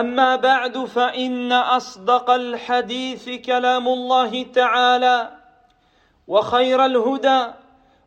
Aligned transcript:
أما 0.00 0.36
بعد 0.36 0.78
فإن 0.78 1.52
أصدق 1.52 2.30
الحديث 2.30 3.46
كلام 3.46 3.88
الله 3.88 4.42
تعالى 4.42 5.30
وخير 6.28 6.84
الهدى 6.84 7.46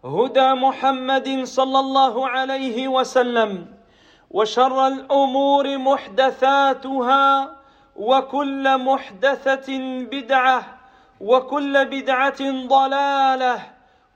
هدى 0.06 0.54
محمد 0.54 1.44
صلى 1.44 1.80
الله 1.80 2.28
عليه 2.28 2.88
وسلم 2.88 3.66
وشر 4.32 4.88
الأمور 4.88 5.78
محدثاتها 5.78 7.56
وكل 7.96 8.78
محدثة 8.78 9.78
بدعة 10.12 10.78
وكل 11.22 11.86
بدعة 11.86 12.68
ضلالة 12.68 13.60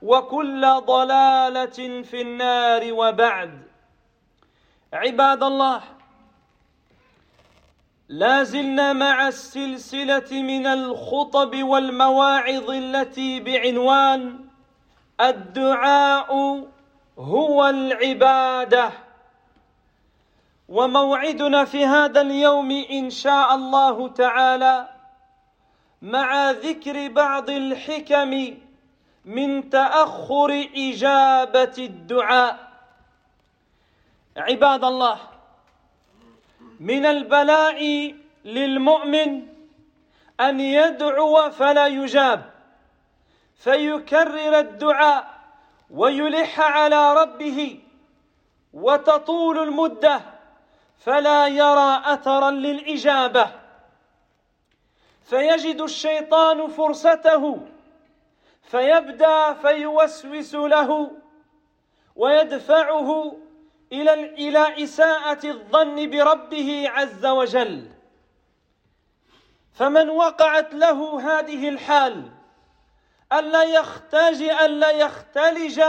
وكل 0.02 0.66
ضلالة 0.86 2.02
في 2.02 2.20
النار 2.22 2.92
وبعد. 2.92 3.62
عباد 4.92 5.42
الله 5.42 5.93
لا 8.08 8.42
زلنا 8.42 8.92
مع 8.92 9.28
السلسلة 9.28 10.42
من 10.42 10.66
الخطب 10.66 11.62
والمواعظ 11.62 12.70
التي 12.70 13.40
بعنوان 13.40 14.44
الدعاء 15.20 16.60
هو 17.18 17.66
العبادة. 17.68 18.90
وموعدنا 20.68 21.64
في 21.64 21.86
هذا 21.86 22.20
اليوم 22.20 22.70
إن 22.70 23.10
شاء 23.10 23.54
الله 23.54 24.08
تعالى 24.08 24.88
مع 26.02 26.50
ذكر 26.50 27.08
بعض 27.08 27.50
الحكم 27.50 28.54
من 29.24 29.70
تأخر 29.70 30.68
إجابة 30.76 31.74
الدعاء. 31.78 32.72
عباد 34.36 34.84
الله 34.84 35.33
من 36.80 37.06
البلاء 37.06 38.14
للمؤمن 38.44 39.46
أن 40.40 40.60
يدعو 40.60 41.50
فلا 41.50 41.86
يجاب 41.86 42.50
فيكرر 43.58 44.58
الدعاء 44.58 45.34
ويلح 45.90 46.60
على 46.60 47.14
ربه 47.14 47.80
وتطول 48.72 49.58
المدة 49.58 50.20
فلا 50.98 51.46
يرى 51.46 52.02
أثرا 52.04 52.50
للإجابة. 52.50 53.46
فيجد 55.24 55.80
الشيطان 55.80 56.68
فرصته 56.68 57.60
فيبدأ 58.62 59.52
فيوسوس 59.52 60.54
له 60.54 61.10
ويدفعه 62.16 63.36
إلى 64.02 64.14
إلى 64.14 64.84
إساءة 64.84 65.46
الظن 65.46 66.10
بربه 66.10 66.88
عز 66.88 67.26
وجل. 67.26 67.90
فمن 69.74 70.10
وقعت 70.10 70.74
له 70.74 71.20
هذه 71.20 71.68
الحال 71.68 72.30
الا 73.32 73.62
يختاج 73.62 74.42
الا 74.42 74.90
يختلج 74.90 75.82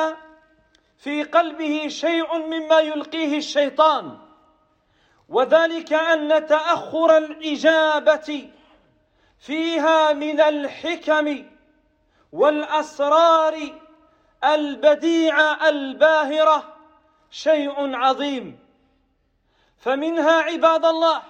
في 0.97 1.23
قلبه 1.23 1.87
شيء 1.87 2.37
مما 2.37 2.79
يلقيه 2.79 3.37
الشيطان. 3.37 4.17
وذلك 5.29 5.93
أن 5.93 6.45
تأخر 6.45 7.17
الإجابة 7.17 8.49
فيها 9.39 10.13
من 10.13 10.41
الحكم 10.41 11.45
والأسرار 12.31 13.57
البديعه 14.43 15.69
الباهرة. 15.69 16.74
شيء 17.31 17.95
عظيم. 17.95 18.59
فمنها 19.77 20.41
عباد 20.41 20.85
الله 20.85 21.21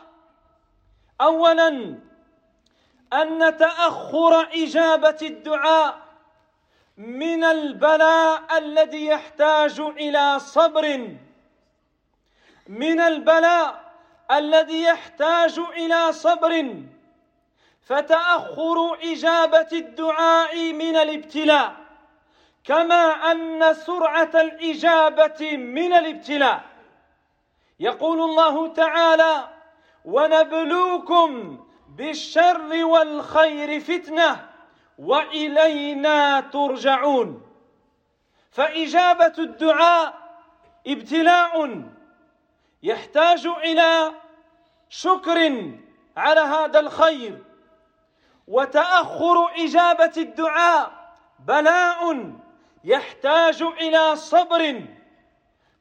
اولا 1.22 2.00
أن 3.14 3.58
تأخر 3.58 4.42
إجابة 4.42 5.18
الدعاء 5.22 5.98
من 6.98 7.44
البلاء 7.44 8.58
الذي 8.58 9.06
يحتاج 9.06 9.80
إلى 9.80 10.40
صبر. 10.40 11.18
من 12.68 13.00
البلاء 13.00 13.94
الذي 14.32 14.84
يحتاج 14.84 15.60
إلى 15.60 16.14
صبر. 16.14 16.84
فتأخر 17.86 18.98
إجابة 19.04 19.68
الدعاء 19.72 20.74
من 20.74 20.96
الابتلاء. 20.96 21.85
كما 22.66 23.32
أن 23.32 23.74
سرعة 23.74 24.32
الإجابة 24.36 25.58
من 25.58 25.94
الابتلاء. 25.94 26.64
يقول 27.80 28.22
الله 28.22 28.74
تعالى 28.74 29.48
ونبلوكم 30.06 31.60
بالشر 31.90 32.86
والخير 32.86 33.80
فتنة 33.80 34.50
وإلينا 34.98 36.40
ترجعون. 36.40 37.42
فإجابة 38.52 39.34
الدعاء 39.40 40.26
ابتلاء 40.88 41.84
يحتاج 42.84 43.48
إلى 43.48 44.12
شكر 44.90 45.72
على 46.18 46.40
هذا 46.40 46.80
الخير 46.80 47.44
وتأخر 48.48 49.52
إجابة 49.58 50.12
الدعاء 50.18 50.92
بلاء 51.40 52.36
يحتاج 52.86 53.62
إلى 53.62 54.16
صبر. 54.16 54.82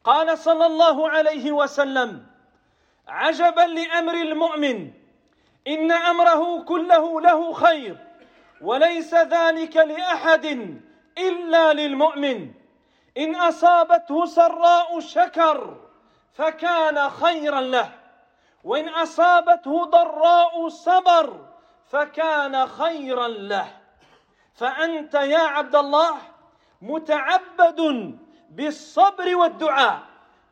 قال 0.05 0.39
صلى 0.39 0.67
الله 0.67 1.11
عليه 1.11 1.53
وسلم 1.53 2.27
عجبا 3.09 3.61
لأمر 3.61 4.15
المؤمن 4.15 4.91
إن 5.67 5.93
أمره 5.93 6.63
كله 6.63 7.21
له 7.21 7.53
خير 7.53 7.97
وليس 8.61 9.15
ذلك 9.15 9.77
لأحد 9.77 10.47
إلا 11.19 11.73
للمؤمن. 11.73 12.53
إن 13.19 13.35
أصابته 13.35 14.27
سراء 14.27 15.01
شكر 15.01 15.77
فكان 16.33 17.11
خيرا 17.11 17.61
له 17.61 17.91
وإن 18.65 18.89
أصابته 18.89 19.85
ضراء 19.85 20.69
صبر 20.69 21.47
فكان 21.87 22.67
خيرا 22.67 23.29
له. 23.29 23.69
فأنت 24.55 25.15
يا 25.15 25.39
عبد 25.39 25.77
الله 25.77 26.34
متعبد 26.85 27.81
بالصبر 28.51 29.37
والدعاء. 29.37 30.03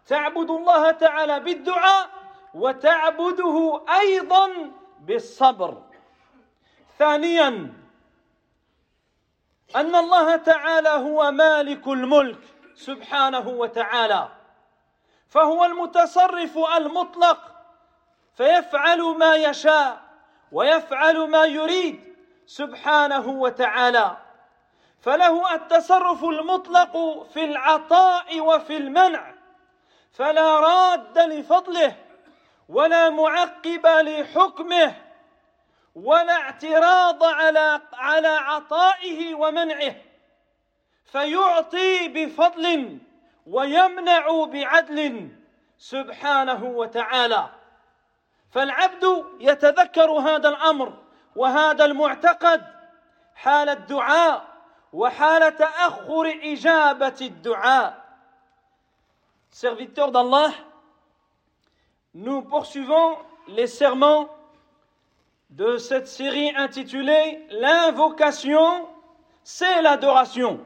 تعبد 0.07 0.51
الله 0.51 0.91
تعالى 0.91 1.41
بالدعاء 1.41 2.09
وتعبده 2.55 3.83
أيضا 4.01 4.71
بالصبر. 5.01 5.83
ثانيا 6.99 7.73
أن 9.77 9.95
الله 9.95 10.37
تعالى 10.37 10.89
هو 10.89 11.31
مالك 11.31 11.89
الملك 11.89 12.39
سبحانه 12.75 13.49
وتعالى 13.49 14.29
فهو 15.29 15.65
المتصرف 15.65 16.59
المطلق 16.77 17.39
فيفعل 18.35 19.03
ما 19.03 19.35
يشاء 19.35 20.01
ويفعل 20.53 21.29
ما 21.29 21.45
يريد 21.45 22.17
سبحانه 22.47 23.29
وتعالى. 23.29 24.17
فله 25.03 25.55
التصرف 25.55 26.25
المطلق 26.25 27.23
في 27.35 27.45
العطاء 27.45 28.41
وفي 28.41 28.77
المنع 28.77 29.35
فلا 30.13 30.61
راد 30.61 31.19
لفضله 31.19 31.97
ولا 32.69 33.11
معقب 33.11 33.87
لحكمه 33.87 34.95
ولا 35.95 36.33
اعتراض 36.33 37.25
على 37.25 37.81
على 37.93 38.29
عطائه 38.29 39.35
ومنعه 39.35 39.95
فيعطي 41.05 42.09
بفضل 42.09 42.99
ويمنع 43.47 44.45
بعدل 44.45 45.29
سبحانه 45.79 46.65
وتعالى. 46.65 47.49
فالعبد 48.51 49.25
يتذكر 49.41 50.11
هذا 50.11 50.49
الأمر 50.49 50.99
وهذا 51.37 51.85
المعتقد 51.85 52.65
حال 53.35 53.69
الدعاء 53.69 54.52
وحال 54.94 55.58
تاخر 55.58 56.40
اجابه 56.44 57.18
الدعاء 57.22 58.08
Serviteurs 59.50 60.12
d'Allah, 60.12 60.52
nous 62.14 62.44
poursuivons 62.44 63.18
les 63.48 63.66
serments 63.66 64.30
de 65.50 65.78
cette 65.78 66.08
série 66.08 66.54
intitulée 66.56 67.44
L'invocation, 67.50 68.88
c'est 69.44 69.82
l'adoration. 69.82 70.60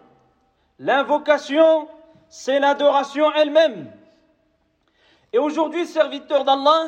L'invocation, 0.79 1.87
c'est 2.27 2.59
l'adoration 2.59 3.31
elle-même. 3.33 3.91
Et 5.31 5.37
aujourd'hui, 5.37 5.85
serviteurs 5.85 6.43
d'Allah, 6.43 6.87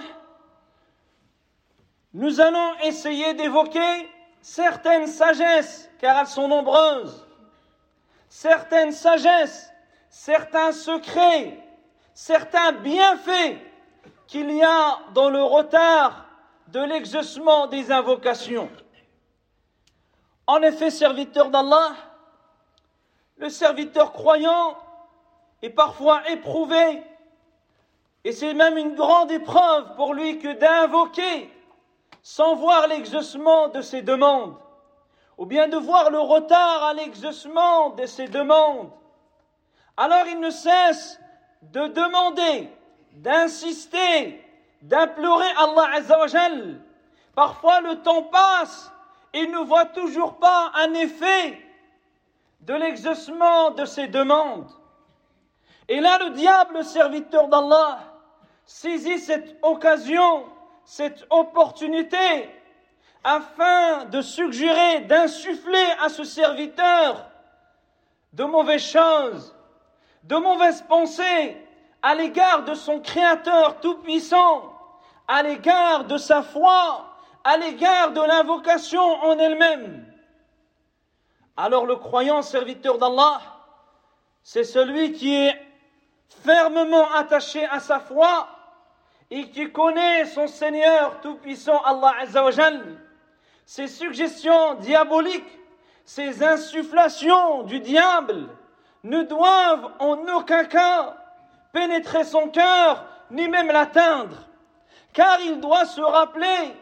nous 2.13 2.42
allons 2.42 2.80
essayer 2.84 3.34
d'évoquer 3.34 4.10
certaines 4.42 5.07
sagesses, 5.07 5.90
car 6.00 6.19
elles 6.19 6.28
sont 6.28 6.48
nombreuses, 6.48 7.25
certaines 8.29 8.93
sagesses, 8.93 9.73
certains 10.09 10.73
secrets, 10.73 11.59
certains 12.15 12.73
bienfaits 12.73 13.59
qu'il 14.27 14.51
y 14.51 14.63
a 14.63 14.99
dans 15.15 15.31
le 15.31 15.43
retard 15.43 16.27
de 16.69 16.81
l'exaucement 16.81 17.67
des 17.67 17.91
invocations. 17.91 18.71
En 20.47 20.63
effet, 20.63 20.91
serviteur 20.91 21.51
d'Allah, 21.51 21.95
le 23.37 23.49
serviteur 23.49 24.13
croyant 24.13 24.77
est 25.63 25.71
parfois 25.71 26.29
éprouvé, 26.29 27.03
et 28.25 28.33
c'est 28.33 28.55
même 28.55 28.77
une 28.77 28.95
grande 28.95 29.31
épreuve 29.31 29.95
pour 29.95 30.13
lui 30.13 30.39
que 30.39 30.53
d'invoquer 30.53 31.51
sans 32.23 32.57
voir 32.57 32.89
l'exaucement 32.89 33.69
de 33.69 33.81
ses 33.81 34.03
demandes, 34.03 34.57
ou 35.38 35.46
bien 35.46 35.69
de 35.69 35.76
voir 35.76 36.11
le 36.11 36.20
retard 36.20 36.85
à 36.85 36.94
l'exaucement 36.94 37.90
de 37.90 38.06
ses 38.06 38.26
demandes. 38.26 38.90
Alors 39.96 40.26
il 40.26 40.40
ne 40.40 40.50
cesse 40.50 41.20
de 41.62 41.87
demander, 41.87 42.69
d'insister, 43.12 44.44
d'implorer 44.82 45.49
Allah 45.56 45.90
Azzawajal. 45.94 46.81
Parfois 47.35 47.81
le 47.81 48.02
temps 48.02 48.25
passe 48.25 48.93
et 49.32 49.40
il 49.40 49.50
ne 49.52 49.58
voit 49.58 49.87
toujours 49.87 50.38
pas 50.38 50.73
un 50.75 50.93
effet 50.94 51.61
de 52.61 52.75
l'exaucement 52.75 53.70
de 53.70 53.84
ses 53.84 54.08
demandes. 54.08 54.70
Et 55.88 56.00
là, 56.00 56.19
le 56.19 56.31
diable, 56.31 56.84
serviteur 56.84 57.49
d'Allah, 57.49 58.00
saisit 58.67 59.19
cette 59.19 59.56
occasion, 59.62 60.44
cette 60.84 61.26
opportunité, 61.31 62.50
afin 63.25 64.05
de 64.06 64.20
suggérer, 64.20 65.00
d'insuffler 65.00 65.87
à 66.03 66.09
ce 66.09 66.25
serviteur 66.25 67.31
de 68.32 68.44
mauvaises 68.44 68.85
choses, 68.87 69.55
de 70.25 70.37
mauvaises 70.37 70.82
pensées 70.82 71.56
à 72.03 72.15
l'égard 72.15 72.65
de 72.65 72.75
son 72.75 73.00
Créateur 73.00 73.81
Tout-Puissant, 73.81 74.73
à 75.26 75.43
l'égard 75.43 76.05
de 76.05 76.17
sa 76.17 76.43
foi, 76.43 77.05
à 77.44 77.56
l'égard 77.56 78.12
de 78.12 78.20
l'invocation 78.20 79.03
en 79.03 79.38
elle-même. 79.38 80.05
Alors 81.56 81.87
le 81.87 81.97
croyant 81.97 82.43
serviteur 82.43 82.99
d'Allah, 82.99 83.41
c'est 84.43 84.65
celui 84.65 85.12
qui 85.12 85.35
est 85.35 85.61
fermement 86.44 87.11
attaché 87.12 87.65
à 87.67 87.81
sa 87.81 88.00
foi 88.00 88.49
et 89.31 89.50
qui 89.50 89.70
connaît 89.73 90.25
son 90.26 90.47
Seigneur 90.47 91.20
Tout-Puissant 91.20 91.82
Allah 91.82 92.15
Azzawajal, 92.20 92.99
ses 93.69 93.87
suggestions 93.87 94.76
diaboliques, 94.76 95.59
ses 96.06 96.43
insufflations 96.43 97.65
du 97.65 97.81
diable 97.81 98.49
ne 99.05 99.23
doivent 99.25 99.93
en 99.99 100.17
aucun 100.35 100.65
cas 100.65 101.15
pénétrer 101.75 102.25
son 102.25 102.49
cœur 102.49 103.05
ni 103.31 103.47
même 103.47 103.70
l'atteindre, 103.70 104.49
car 105.12 105.38
il 105.43 105.61
doit 105.61 105.85
se 105.85 106.00
rappeler 106.00 106.75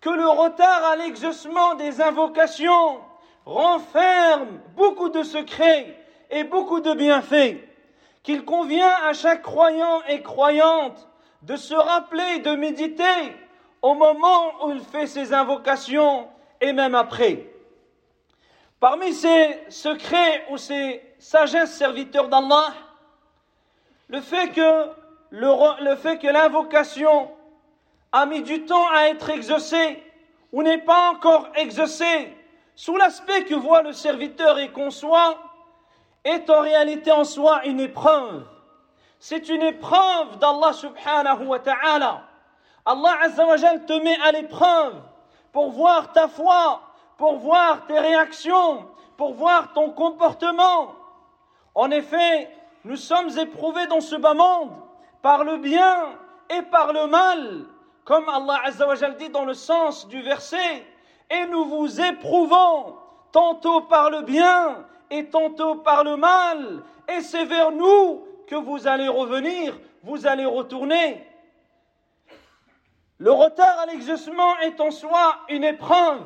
que 0.00 0.08
le 0.08 0.26
retard 0.26 0.86
à 0.86 0.96
l'exaucement 0.96 1.74
des 1.74 2.00
invocations 2.00 3.02
renferme 3.44 4.60
beaucoup 4.76 5.10
de 5.10 5.24
secrets 5.24 5.94
et 6.30 6.44
beaucoup 6.44 6.80
de 6.80 6.94
bienfaits, 6.94 7.58
qu'il 8.22 8.46
convient 8.46 8.94
à 9.06 9.12
chaque 9.12 9.42
croyant 9.42 10.00
et 10.08 10.22
croyante 10.22 11.06
de 11.42 11.56
se 11.56 11.74
rappeler, 11.74 12.38
de 12.38 12.52
méditer 12.52 13.36
au 13.84 13.92
moment 13.92 14.64
où 14.64 14.70
il 14.70 14.80
fait 14.80 15.06
ses 15.06 15.34
invocations 15.34 16.26
et 16.58 16.72
même 16.72 16.94
après. 16.94 17.52
Parmi 18.80 19.12
ces 19.12 19.60
secrets 19.68 20.46
ou 20.48 20.56
ces 20.56 21.02
sagesses 21.18 21.76
serviteurs 21.76 22.28
d'Allah, 22.28 22.72
le 24.08 24.22
fait 24.22 24.48
que 24.52 24.86
le, 25.28 25.96
fait 25.96 26.16
que 26.16 26.28
l'invocation 26.28 27.30
a 28.10 28.24
mis 28.24 28.40
du 28.40 28.64
temps 28.64 28.88
à 28.88 29.08
être 29.08 29.28
exaucée 29.28 30.02
ou 30.50 30.62
n'est 30.62 30.78
pas 30.78 31.10
encore 31.10 31.48
exaucée 31.54 32.34
sous 32.74 32.96
l'aspect 32.96 33.44
que 33.44 33.54
voit 33.54 33.82
le 33.82 33.92
serviteur 33.92 34.58
et 34.60 34.72
conçoit, 34.72 35.38
est 36.24 36.48
en 36.48 36.60
réalité 36.60 37.12
en 37.12 37.24
soi 37.24 37.66
une 37.66 37.80
épreuve. 37.80 38.46
C'est 39.18 39.50
une 39.50 39.62
épreuve 39.62 40.38
d'Allah 40.38 40.72
subhanahu 40.72 41.48
wa 41.48 41.58
ta'ala. 41.58 42.33
Allah 42.86 43.16
azza 43.22 43.46
wa 43.46 43.56
te 43.56 44.02
met 44.02 44.18
à 44.20 44.32
l'épreuve 44.32 44.94
pour 45.52 45.70
voir 45.70 46.12
ta 46.12 46.28
foi, 46.28 46.82
pour 47.16 47.36
voir 47.36 47.86
tes 47.86 47.98
réactions, 47.98 48.86
pour 49.16 49.34
voir 49.34 49.72
ton 49.72 49.90
comportement. 49.90 50.94
En 51.74 51.90
effet, 51.90 52.50
nous 52.84 52.96
sommes 52.96 53.30
éprouvés 53.38 53.86
dans 53.86 54.00
ce 54.00 54.16
bas 54.16 54.34
monde 54.34 54.72
par 55.22 55.44
le 55.44 55.56
bien 55.56 56.18
et 56.50 56.62
par 56.62 56.92
le 56.92 57.06
mal, 57.06 57.64
comme 58.04 58.28
Allah 58.28 58.60
azza 58.64 58.86
wa 58.86 58.94
dit 58.94 59.30
dans 59.30 59.46
le 59.46 59.54
sens 59.54 60.06
du 60.08 60.20
verset 60.20 60.84
et 61.30 61.46
nous 61.46 61.64
vous 61.64 62.00
éprouvons 62.00 62.96
tantôt 63.32 63.80
par 63.82 64.10
le 64.10 64.22
bien 64.22 64.84
et 65.10 65.26
tantôt 65.26 65.76
par 65.76 66.04
le 66.04 66.16
mal, 66.16 66.82
et 67.08 67.20
c'est 67.20 67.44
vers 67.44 67.72
nous 67.72 68.26
que 68.46 68.54
vous 68.54 68.86
allez 68.86 69.08
revenir, 69.08 69.78
vous 70.02 70.26
allez 70.26 70.44
retourner. 70.44 71.26
Le 73.24 73.32
retard 73.32 73.78
à 73.80 73.86
l'exaucement 73.86 74.58
est 74.58 74.78
en 74.82 74.90
soi 74.90 75.38
une 75.48 75.64
épreuve, 75.64 76.20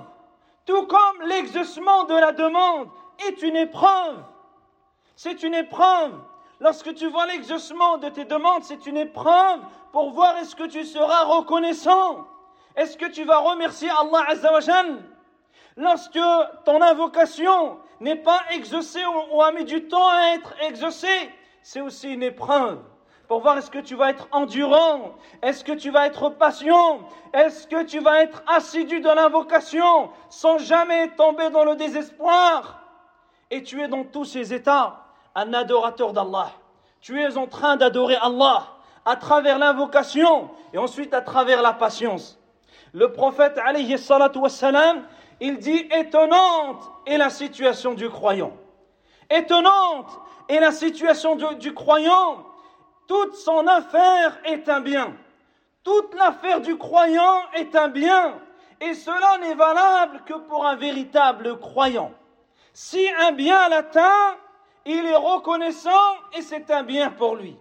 tout 0.67 0.85
comme 0.87 1.29
l'exaucement 1.29 2.03
de 2.07 2.15
la 2.15 2.33
demande 2.33 2.89
est 3.29 3.41
une 3.43 3.55
épreuve. 3.55 4.17
C'est 5.15 5.45
une 5.45 5.55
épreuve. 5.55 6.11
Lorsque 6.59 6.93
tu 6.97 7.07
vois 7.07 7.27
l'exaucement 7.27 7.99
de 7.99 8.09
tes 8.09 8.25
demandes, 8.25 8.65
c'est 8.65 8.85
une 8.87 8.97
épreuve 8.97 9.61
pour 9.93 10.11
voir 10.11 10.39
est-ce 10.39 10.57
que 10.57 10.65
tu 10.65 10.83
seras 10.83 11.23
reconnaissant. 11.23 12.27
Est-ce 12.75 12.99
que 12.99 13.07
tu 13.07 13.23
vas 13.23 13.39
remercier 13.39 13.91
Allah 13.91 14.25
Azzawajal 14.31 15.01
Lorsque 15.77 16.19
ton 16.65 16.83
invocation 16.83 17.79
n'est 18.01 18.17
pas 18.17 18.41
exaucée 18.51 19.05
ou 19.31 19.41
a 19.41 19.53
mis 19.53 19.65
du 19.65 19.87
temps 19.87 20.09
à 20.09 20.35
être 20.35 20.53
exaucée, 20.63 21.31
c'est 21.63 21.81
aussi 21.81 22.15
une 22.15 22.25
épreuve 22.25 22.81
pour 23.29 23.41
voir 23.41 23.59
est-ce 23.59 23.71
que 23.71 23.79
tu 23.79 23.95
vas 23.95 24.09
être 24.09 24.27
endurant, 24.33 25.13
est-ce 25.43 25.63
que 25.63 25.73
tu 25.73 25.91
vas 25.91 26.07
être 26.07 26.31
patient, 26.31 27.01
est-ce 27.35 27.67
que 27.67 27.85
tu 27.85 28.01
vas 28.01 28.23
être 28.23 28.43
assidu 28.47 29.01
dans 29.01 29.15
l'invocation 29.15 30.11
sans 30.31 30.57
jamais 30.57 31.11
tomber 31.11 31.51
dans 31.51 31.65
le 31.65 31.77
désespoir. 31.77 32.81
Et 33.51 33.63
tu 33.63 33.83
es 33.83 33.89
dans 33.89 34.05
tous 34.05 34.25
ces 34.25 34.55
états 34.55 35.05
un 35.35 35.53
adorateur 35.53 36.15
d'Allah. 36.15 36.51
Tu 37.03 37.21
es 37.21 37.37
en 37.37 37.47
train 37.47 37.77
d'adorer 37.77 38.17
Allah 38.17 38.67
à 39.05 39.17
travers 39.17 39.59
l'invocation 39.59 40.51
et 40.73 40.79
ensuite 40.79 41.13
à 41.13 41.21
travers 41.21 41.61
la 41.61 41.75
patience. 41.75 42.39
Le 42.95 43.13
prophète, 43.13 43.59
alayhi 43.63 43.99
salatu 43.99 44.39
wassalam, 44.39 45.03
il 45.41 45.59
dit 45.59 45.87
étonnante 45.95 46.91
est 47.07 47.19
la 47.19 47.29
situation 47.29 47.93
du 47.93 48.09
croyant. 48.09 48.53
Étonnante 49.31 50.19
est 50.49 50.61
la 50.61 50.73
situation 50.73 51.37
du, 51.37 51.45
du 51.57 51.75
croyant. 51.75 52.48
Toute 53.09 53.35
son 53.35 53.67
affaire 53.67 54.39
est 54.45 54.69
un 54.69 54.81
bien. 54.81 55.17
Toute 55.83 56.15
l'affaire 56.15 56.61
du 56.61 56.77
croyant 56.77 57.41
est 57.55 57.75
un 57.75 57.89
bien. 57.89 58.39
Et 58.81 58.95
cela 58.95 59.39
n'est 59.39 59.55
valable 59.55 60.23
que 60.27 60.35
pour 60.35 60.67
un 60.67 60.77
véritable 60.77 61.59
croyant. 61.59 62.13
Si 62.75 63.09
un 63.19 63.33
bien 63.33 63.69
l'atteint, 63.71 64.37
il 64.85 65.05
est 65.07 65.17
reconnaissant 65.17 65.91
et 66.37 66.43
c'est 66.43 66.71
un 66.71 66.83
bien 66.83 67.11
pour 67.11 67.35
lui. 67.35 67.57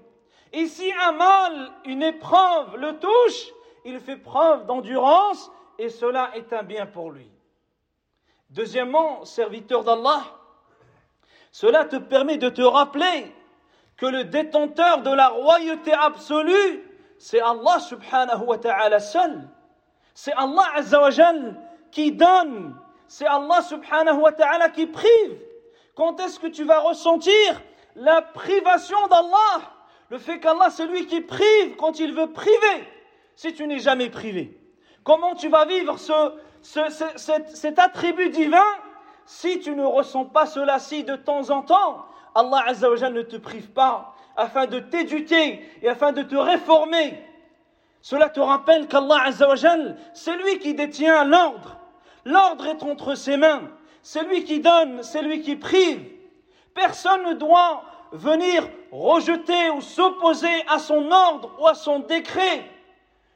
Et 0.51 0.67
si 0.67 0.91
un 1.05 1.13
mal, 1.13 1.71
une 1.85 2.03
épreuve 2.03 2.75
le 2.75 2.99
touche, 2.99 3.47
il 3.85 3.99
fait 3.99 4.17
preuve 4.17 4.65
d'endurance 4.65 5.49
et 5.79 5.89
cela 5.89 6.31
est 6.35 6.51
un 6.51 6.63
bien 6.63 6.85
pour 6.85 7.09
lui. 7.09 7.31
Deuxièmement, 8.49 9.23
serviteur 9.23 9.83
d'Allah, 9.85 10.23
cela 11.51 11.85
te 11.85 11.95
permet 11.95 12.37
de 12.37 12.49
te 12.49 12.61
rappeler 12.61 13.33
que 13.97 14.05
le 14.05 14.23
détenteur 14.25 15.01
de 15.01 15.09
la 15.09 15.29
royauté 15.29 15.91
absolue, 15.91 16.83
c'est 17.17 17.41
Allah 17.41 17.79
subhanahu 17.79 18.45
wa 18.45 18.57
ta'ala 18.57 18.99
seul. 18.99 19.49
C'est 20.13 20.33
Allah 20.33 20.65
azza 20.75 21.01
wa 21.01 21.09
qui 21.91 22.11
donne. 22.11 22.75
C'est 23.07 23.25
Allah 23.25 23.61
subhanahu 23.61 24.19
wa 24.19 24.31
ta'ala 24.31 24.69
qui 24.69 24.85
prive. 24.85 25.39
Quand 25.95 26.19
est-ce 26.19 26.39
que 26.39 26.47
tu 26.47 26.63
vas 26.63 26.79
ressentir 26.79 27.61
la 27.95 28.21
privation 28.21 28.97
d'Allah? 29.07 29.71
Le 30.09 30.19
fait 30.19 30.39
qu'Allah 30.39 30.69
c'est 30.69 30.85
lui 30.85 31.07
qui 31.07 31.21
prive 31.21 31.75
quand 31.77 31.99
il 31.99 32.13
veut 32.13 32.31
priver. 32.31 32.87
Si 33.35 33.53
tu 33.53 33.65
n'es 33.67 33.79
jamais 33.79 34.09
privé. 34.09 34.59
Comment 35.03 35.35
tu 35.35 35.49
vas 35.49 35.65
vivre 35.65 35.97
ce, 35.97 36.33
cet, 36.61 37.79
attribut 37.79 38.29
divin 38.29 38.65
si 39.25 39.59
tu 39.59 39.75
ne 39.75 39.83
ressens 39.83 40.25
pas 40.25 40.45
cela 40.45 40.79
si 40.79 41.03
de 41.03 41.15
temps 41.15 41.49
en 41.49 41.61
temps? 41.61 42.05
Allah 42.37 42.65
Azzawajal 42.67 43.13
ne 43.13 43.23
te 43.23 43.35
prive 43.37 43.71
pas 43.71 44.13
afin 44.35 44.67
de 44.67 44.79
t'éduquer 44.79 45.67
et 45.81 45.89
afin 45.89 46.11
de 46.11 46.21
te 46.21 46.35
réformer. 46.35 47.19
Cela 48.01 48.29
te 48.29 48.39
rappelle 48.39 48.87
qu'Allah 48.87 49.23
Azzawajal, 49.25 49.97
c'est 50.13 50.37
lui 50.37 50.59
qui 50.59 50.75
détient 50.75 51.23
l'ordre. 51.23 51.77
L'ordre 52.25 52.67
est 52.67 52.83
entre 52.83 53.15
ses 53.15 53.37
mains. 53.37 53.63
C'est 54.03 54.23
lui 54.23 54.43
qui 54.43 54.59
donne, 54.59 55.01
c'est 55.01 55.23
lui 55.23 55.41
qui 55.41 55.55
prive. 55.55 55.99
Personne 56.75 57.23
ne 57.23 57.33
doit 57.33 57.81
venir 58.11 58.69
rejeter 58.91 59.71
ou 59.71 59.81
s'opposer 59.81 60.63
à 60.69 60.77
son 60.77 61.11
ordre 61.11 61.57
ou 61.59 61.67
à 61.67 61.73
son 61.73 61.99
décret. 61.99 62.69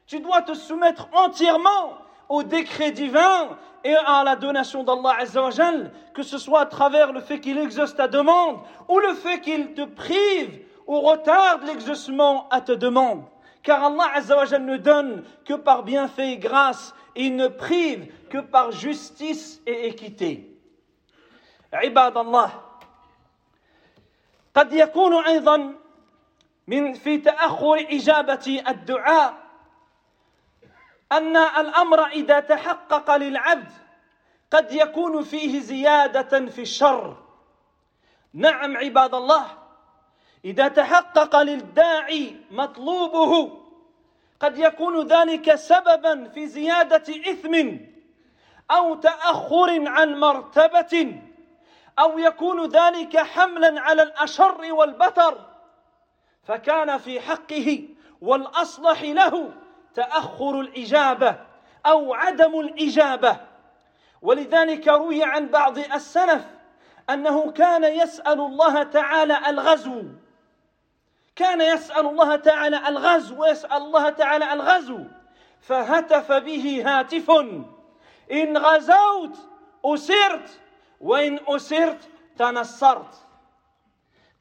Tu 0.06 0.20
dois 0.20 0.42
te 0.42 0.54
soumettre 0.54 1.08
entièrement 1.12 1.98
au 2.28 2.44
décret 2.44 2.92
divin 2.92 3.58
et 3.83 3.95
à 3.95 4.23
la 4.23 4.35
donation 4.35 4.83
d'Allah 4.83 5.17
Azzawajal, 5.19 5.91
que 6.13 6.23
ce 6.23 6.37
soit 6.37 6.61
à 6.61 6.65
travers 6.65 7.13
le 7.13 7.21
fait 7.21 7.39
qu'il 7.39 7.57
exauce 7.57 7.95
ta 7.95 8.07
demande 8.07 8.59
ou 8.87 8.99
le 8.99 9.13
fait 9.13 9.39
qu'il 9.39 9.73
te 9.73 9.85
prive 9.85 10.65
ou 10.87 10.99
retarde 11.01 11.63
l'exaucement 11.65 12.47
à 12.49 12.61
ta 12.61 12.75
demande. 12.75 13.23
Car 13.63 13.83
Allah 13.83 14.11
Azzawajal 14.15 14.63
ne 14.63 14.77
donne 14.77 15.23
que 15.45 15.53
par 15.53 15.83
bienfait 15.83 16.33
et 16.33 16.37
grâce 16.37 16.93
et 17.15 17.25
il 17.25 17.35
ne 17.35 17.47
prive 17.47 18.11
que 18.29 18.39
par 18.39 18.71
justice 18.71 19.61
et 19.65 19.87
équité. 19.87 20.53
عباد 21.73 22.17
الله 22.17 22.51
قد 24.55 24.73
يكون 24.73 25.25
أيضا 25.25 25.75
من 26.67 26.93
في 26.93 27.17
تأخر 27.17 27.87
إجابة 27.91 28.63
الدعاء 28.67 29.40
أن 31.12 31.36
الأمر 31.36 32.06
إذا 32.06 32.40
تحقق 32.40 33.16
للعبد 33.16 33.72
قد 34.50 34.72
يكون 34.72 35.22
فيه 35.22 35.60
زيادة 35.60 36.46
في 36.46 36.62
الشر. 36.62 37.16
نعم 38.34 38.76
عباد 38.76 39.14
الله 39.14 39.46
إذا 40.44 40.68
تحقق 40.68 41.42
للداعي 41.42 42.36
مطلوبه 42.50 43.58
قد 44.40 44.58
يكون 44.58 45.06
ذلك 45.06 45.54
سببا 45.54 46.28
في 46.28 46.46
زيادة 46.46 47.14
إثم 47.30 47.76
أو 48.70 48.94
تأخر 48.94 49.88
عن 49.88 50.20
مرتبة 50.20 51.22
أو 51.98 52.18
يكون 52.18 52.66
ذلك 52.68 53.16
حملا 53.16 53.80
على 53.80 54.02
الأشر 54.02 54.72
والبتر. 54.72 55.38
فكان 56.42 56.98
في 56.98 57.20
حقه 57.20 57.88
والأصلح 58.20 59.02
له. 59.02 59.61
تأخر 59.94 60.60
الإجابة 60.60 61.36
أو 61.86 62.14
عدم 62.14 62.60
الإجابة. 62.60 63.36
ولذلك 64.22 64.88
روي 64.88 65.24
عن 65.24 65.48
بعض 65.48 65.78
السلف 65.78 66.44
أنه 67.10 67.50
كان 67.50 67.84
يسأل 67.84 68.40
الله 68.40 68.82
تعالى 68.82 69.38
الغزو. 69.48 70.02
كان 71.36 71.60
يسأل 71.60 72.06
الله 72.06 72.36
تعالى 72.36 72.88
الغزو 72.88 73.42
ويسأل 73.42 73.76
الله 73.76 74.10
تعالى 74.10 74.52
الغزو. 74.52 75.04
فهتف 75.60 76.32
به 76.32 76.82
هاتف 76.86 77.30
إن 78.32 78.58
غزوت 78.58 79.38
أسرت 79.84 80.60
وإن 81.00 81.40
أسرت 81.48 82.08
تنصرت. 82.38 83.14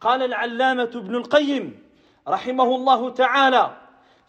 قال 0.02 0.24
العلامة 0.24 0.92
ابن 0.96 1.16
القيم 1.16 1.92
رحمه 2.28 2.64
الله 2.64 3.10
تعالى 3.10 3.81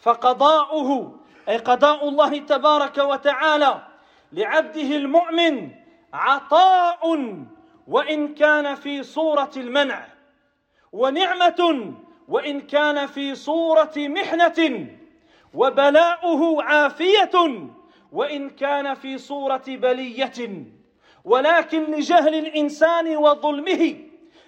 فقضاؤه 0.03 1.19
أي 1.49 1.57
قضاء 1.57 2.09
الله 2.09 2.39
تبارك 2.39 2.99
وتعالى 2.99 3.83
لعبده 4.33 4.97
المؤمن 4.97 5.71
عطاء 6.13 7.19
وإن 7.89 8.35
كان 8.35 8.75
في 8.75 9.03
صورة 9.03 9.51
المنع 9.57 10.05
ونعمة 10.93 11.93
وإن 12.29 12.61
كان 12.61 13.07
في 13.07 13.35
صورة 13.35 13.93
محنة 13.97 14.87
وبلاؤه 15.55 16.63
عافية 16.63 17.31
وإن 18.13 18.51
كان 18.51 18.95
في 18.95 19.19
صورة 19.19 19.63
بلية. 19.67 20.65
ولكن 21.25 21.83
لجهل 21.83 22.35
الإنسان 22.35 23.17
وظلمه 23.17 23.97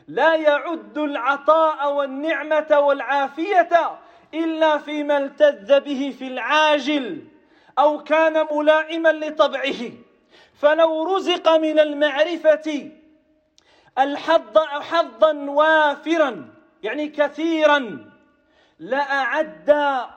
لا 0.09 0.35
يعد 0.35 0.99
العطاء 0.99 1.93
والنعمة 1.95 2.79
والعافية 2.79 3.99
إلا 4.35 4.79
فيما 4.79 5.19
التذ 5.19 5.81
به 5.81 6.15
في 6.19 6.27
العاجل 6.27 7.25
أو 7.79 8.03
كان 8.03 8.47
ملائما 8.53 9.13
لطبعه. 9.13 9.93
فلو 10.55 11.17
رزق 11.17 11.57
من 11.57 11.79
المعرفة 11.79 12.91
الحظ 13.99 14.59
حظا 14.59 15.33
وافرا 15.33 16.55
يعني 16.83 17.09
كثيرا 17.09 18.11
لأعد 18.79 19.71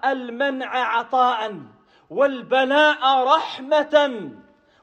المنع 0.05 0.97
عطاء 0.97 1.61
والبلاء 2.09 3.23
رحمة 3.23 4.29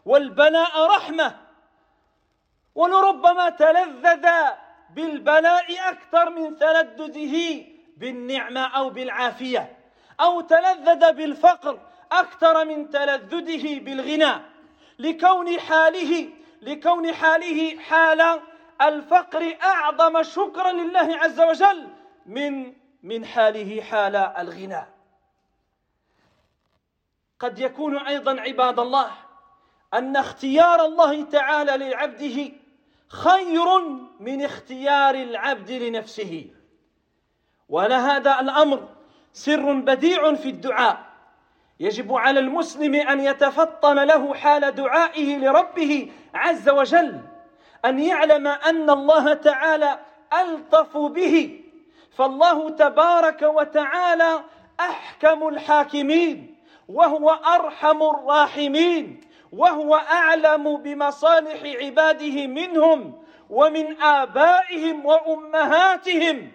والبلاء 0.05 0.87
رحمة. 0.87 1.37
ولربما 2.75 3.51
تلذذ 3.51 4.29
بالبلاء 4.91 5.91
أكثر 5.91 6.31
من 6.31 6.57
تلذذه 6.57 7.65
بالنعمة 7.97 8.61
أو 8.61 8.91
بالعافية 8.91 9.77
أو 10.21 10.41
تلذذ 10.41 11.13
بالفقر 11.13 11.81
أكثر 12.13 12.65
من 12.65 12.91
تلذذه 12.91 13.81
بالغنى. 13.81 14.33
لكون 14.99 15.61
حاله 15.61 16.31
لكون 16.63 17.15
حاله 17.15 17.79
حال 17.79 18.41
الفقر 18.83 19.57
أعظم 19.63 20.23
شكرا 20.23 20.73
لله 20.73 21.17
عز 21.17 21.41
وجل 21.41 21.89
من 22.27 22.73
من 23.03 23.25
حاله 23.25 23.83
حال 23.83 24.17
الغنى. 24.17 24.87
قد 27.41 27.59
يكون 27.59 27.99
أيضا 27.99 28.41
عباد 28.41 28.79
الله 28.79 29.11
أن 29.95 30.17
اختيار 30.17 30.85
الله 30.85 31.25
تعالى 31.25 31.77
لعبده 31.77 32.53
خير 33.09 33.79
من 34.21 34.45
اختيار 34.45 35.15
العبد 35.15 35.71
لنفسه. 35.71 36.51
ولهذا 37.69 38.41
الأمر 38.41 38.89
سر 39.33 39.73
بديع 39.73 40.35
في 40.35 40.49
الدعاء. 40.49 40.99
يجب 41.81 42.13
على 42.13 42.41
المسلم 42.41 42.95
أن 42.95 43.21
يتفطن 43.21 43.99
له 43.99 44.35
حال 44.35 44.75
دعائه 44.75 45.39
لربه 45.39 46.13
عز 46.35 46.69
وجل 46.69 47.21
أن 47.85 47.99
يعلم 47.99 48.47
أن 48.47 48.91
الله 48.91 49.35
تعالى 49.35 49.99
ألطف 50.41 50.97
به. 50.97 51.61
فالله 52.17 52.71
تبارك 52.71 53.43
وتعالى 53.43 54.41
أحكم 54.81 55.49
الحاكمين 55.49 56.57
وهو 56.89 57.31
أرحم 57.31 58.03
الراحمين 58.03 59.21
وهو 59.53 59.95
أعلم 59.95 60.77
بمصالح 60.77 61.85
عباده 61.85 62.47
منهم 62.47 63.23
ومن 63.51 64.03
آبائهم 64.03 65.07
وأمهاتهم. 65.07 66.53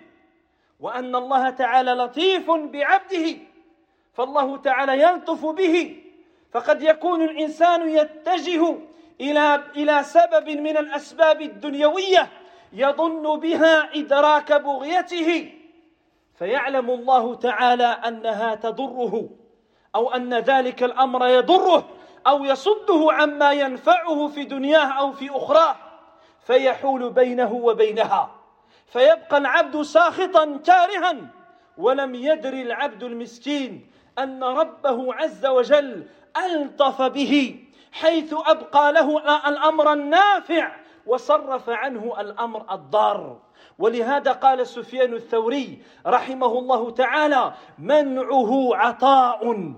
وأن 0.80 1.16
الله 1.16 1.50
تعالى 1.50 1.92
لطيف 1.92 2.52
بعبده 2.52 3.38
فالله 4.14 4.58
تعالى 4.58 5.02
يلطف 5.02 5.46
به 5.46 6.04
فقد 6.52 6.82
يكون 6.82 7.22
الإنسان 7.22 7.90
يتجه 7.90 8.76
إلى 9.22 9.64
إلى 9.76 10.04
سبب 10.04 10.50
من 10.50 10.78
الأسباب 10.78 11.42
الدنيوية 11.42 12.30
يظن 12.74 13.40
بها 13.40 14.00
إدراك 14.00 14.54
بغيته. 14.54 15.54
فيعلم 16.36 16.90
الله 16.90 17.36
تعالى 17.36 17.84
أنها 17.84 18.56
تضره 18.56 19.30
أو 19.96 20.12
أن 20.12 20.34
ذلك 20.34 20.84
الأمر 20.84 21.28
يضره 21.28 21.90
أو 22.28 22.44
يصده 22.46 23.08
عما 23.12 23.52
ينفعه 23.52 24.28
في 24.28 24.44
دنياه 24.44 25.00
أو 25.00 25.12
في 25.12 25.30
أخراه. 25.30 25.76
فيحول 26.42 27.10
بينه 27.10 27.54
وبينها. 27.54 28.39
فيبقى 28.92 29.38
العبد 29.38 29.82
ساخطا 29.82 30.58
كارها. 30.66 31.16
ولم 31.78 32.16
يدر 32.16 32.54
العبد 32.54 33.04
المسكين 33.04 33.88
أن 34.20 34.44
ربه 34.44 35.14
عز 35.14 35.46
وجل 35.46 36.08
ألطف 36.46 37.02
به 37.02 37.60
حيث 37.92 38.36
أبقى 38.46 38.94
له 38.94 39.18
الأمر 39.50 39.94
النافع 39.94 40.72
وصرف 41.06 41.70
عنه 41.70 42.16
الأمر 42.20 42.74
الضار. 42.74 43.42
ولهذا 43.80 44.32
قال 44.32 44.68
سفيان 44.68 45.14
الثوري 45.14 45.84
رحمه 46.08 46.60
الله 46.60 46.92
تعالى 46.92 47.54
منعه 47.80 48.76
عطاء 48.76 49.74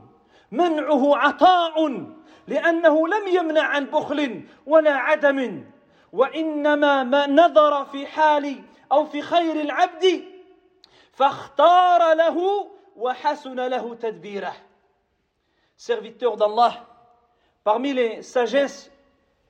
منعه 0.51 1.18
عطاء 1.18 2.06
لأنه 2.48 3.08
لم 3.08 3.27
يمنع 3.27 3.62
عن 3.62 3.86
بخل 3.86 4.44
ولا 4.65 4.94
عدم. 4.94 5.63
وإنما 6.13 7.03
ما 7.03 7.27
نظر 7.27 7.86
في 7.86 8.08
حال 8.08 8.56
أو 8.92 9.04
في 9.06 9.23
خير 9.23 9.61
العبد 9.61 10.25
فاختار 11.12 12.14
له 12.14 12.68
وحسن 12.97 13.61
له 13.61 13.95
تدبيره 13.95 14.52
serviteur 15.76 16.37
d'Allah 16.37 16.87
parmi 17.64 17.92
les 17.92 18.23
sagesses 18.23 18.90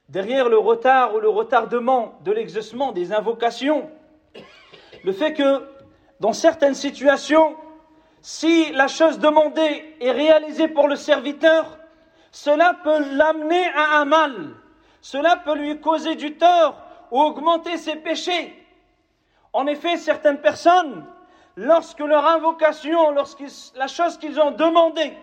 derrière 0.09 0.49
le 0.49 0.59
retard 0.59 1.15
ou 1.15 1.21
le 1.21 1.29
retardement 1.29 2.19
de 2.23 2.33
l'exaucement 2.33 2.93
des 2.93 3.13
invocations 3.13 3.91
le 5.05 5.13
fait 5.13 5.35
que 5.35 5.69
dans 6.21 6.33
certaines 6.33 6.75
situations 6.75 7.57
si 8.23 8.73
la 8.73 8.89
chose 8.89 9.19
demandée 9.19 9.97
est 10.01 10.11
réalisée 10.11 10.69
pour 10.69 10.89
le 10.89 10.97
serviteur 10.97 11.79
cela 12.33 12.75
peut 12.83 13.15
l'amener 13.15 13.67
à 13.75 13.99
un 14.01 14.05
mal 14.05 14.51
cela 15.01 15.37
peut 15.37 15.55
lui 15.55 15.81
causer 15.81 16.17
du 16.17 16.37
tort 16.37 16.81
ou 17.13 17.21
augmenter 17.21 17.77
ses 17.77 17.97
péchés 17.97 18.60
en 19.54 19.68
effet 19.68 19.98
certaines 19.98 20.42
personnes 20.42 21.06
lorsque 21.56 22.00
leur 22.00 22.26
invocation, 22.26 23.12
lorsque 23.12 23.44
la 23.76 23.88
chose 23.88 24.18
qu'ils 24.18 24.40
ont 24.40 24.52
demandée, 24.52 25.14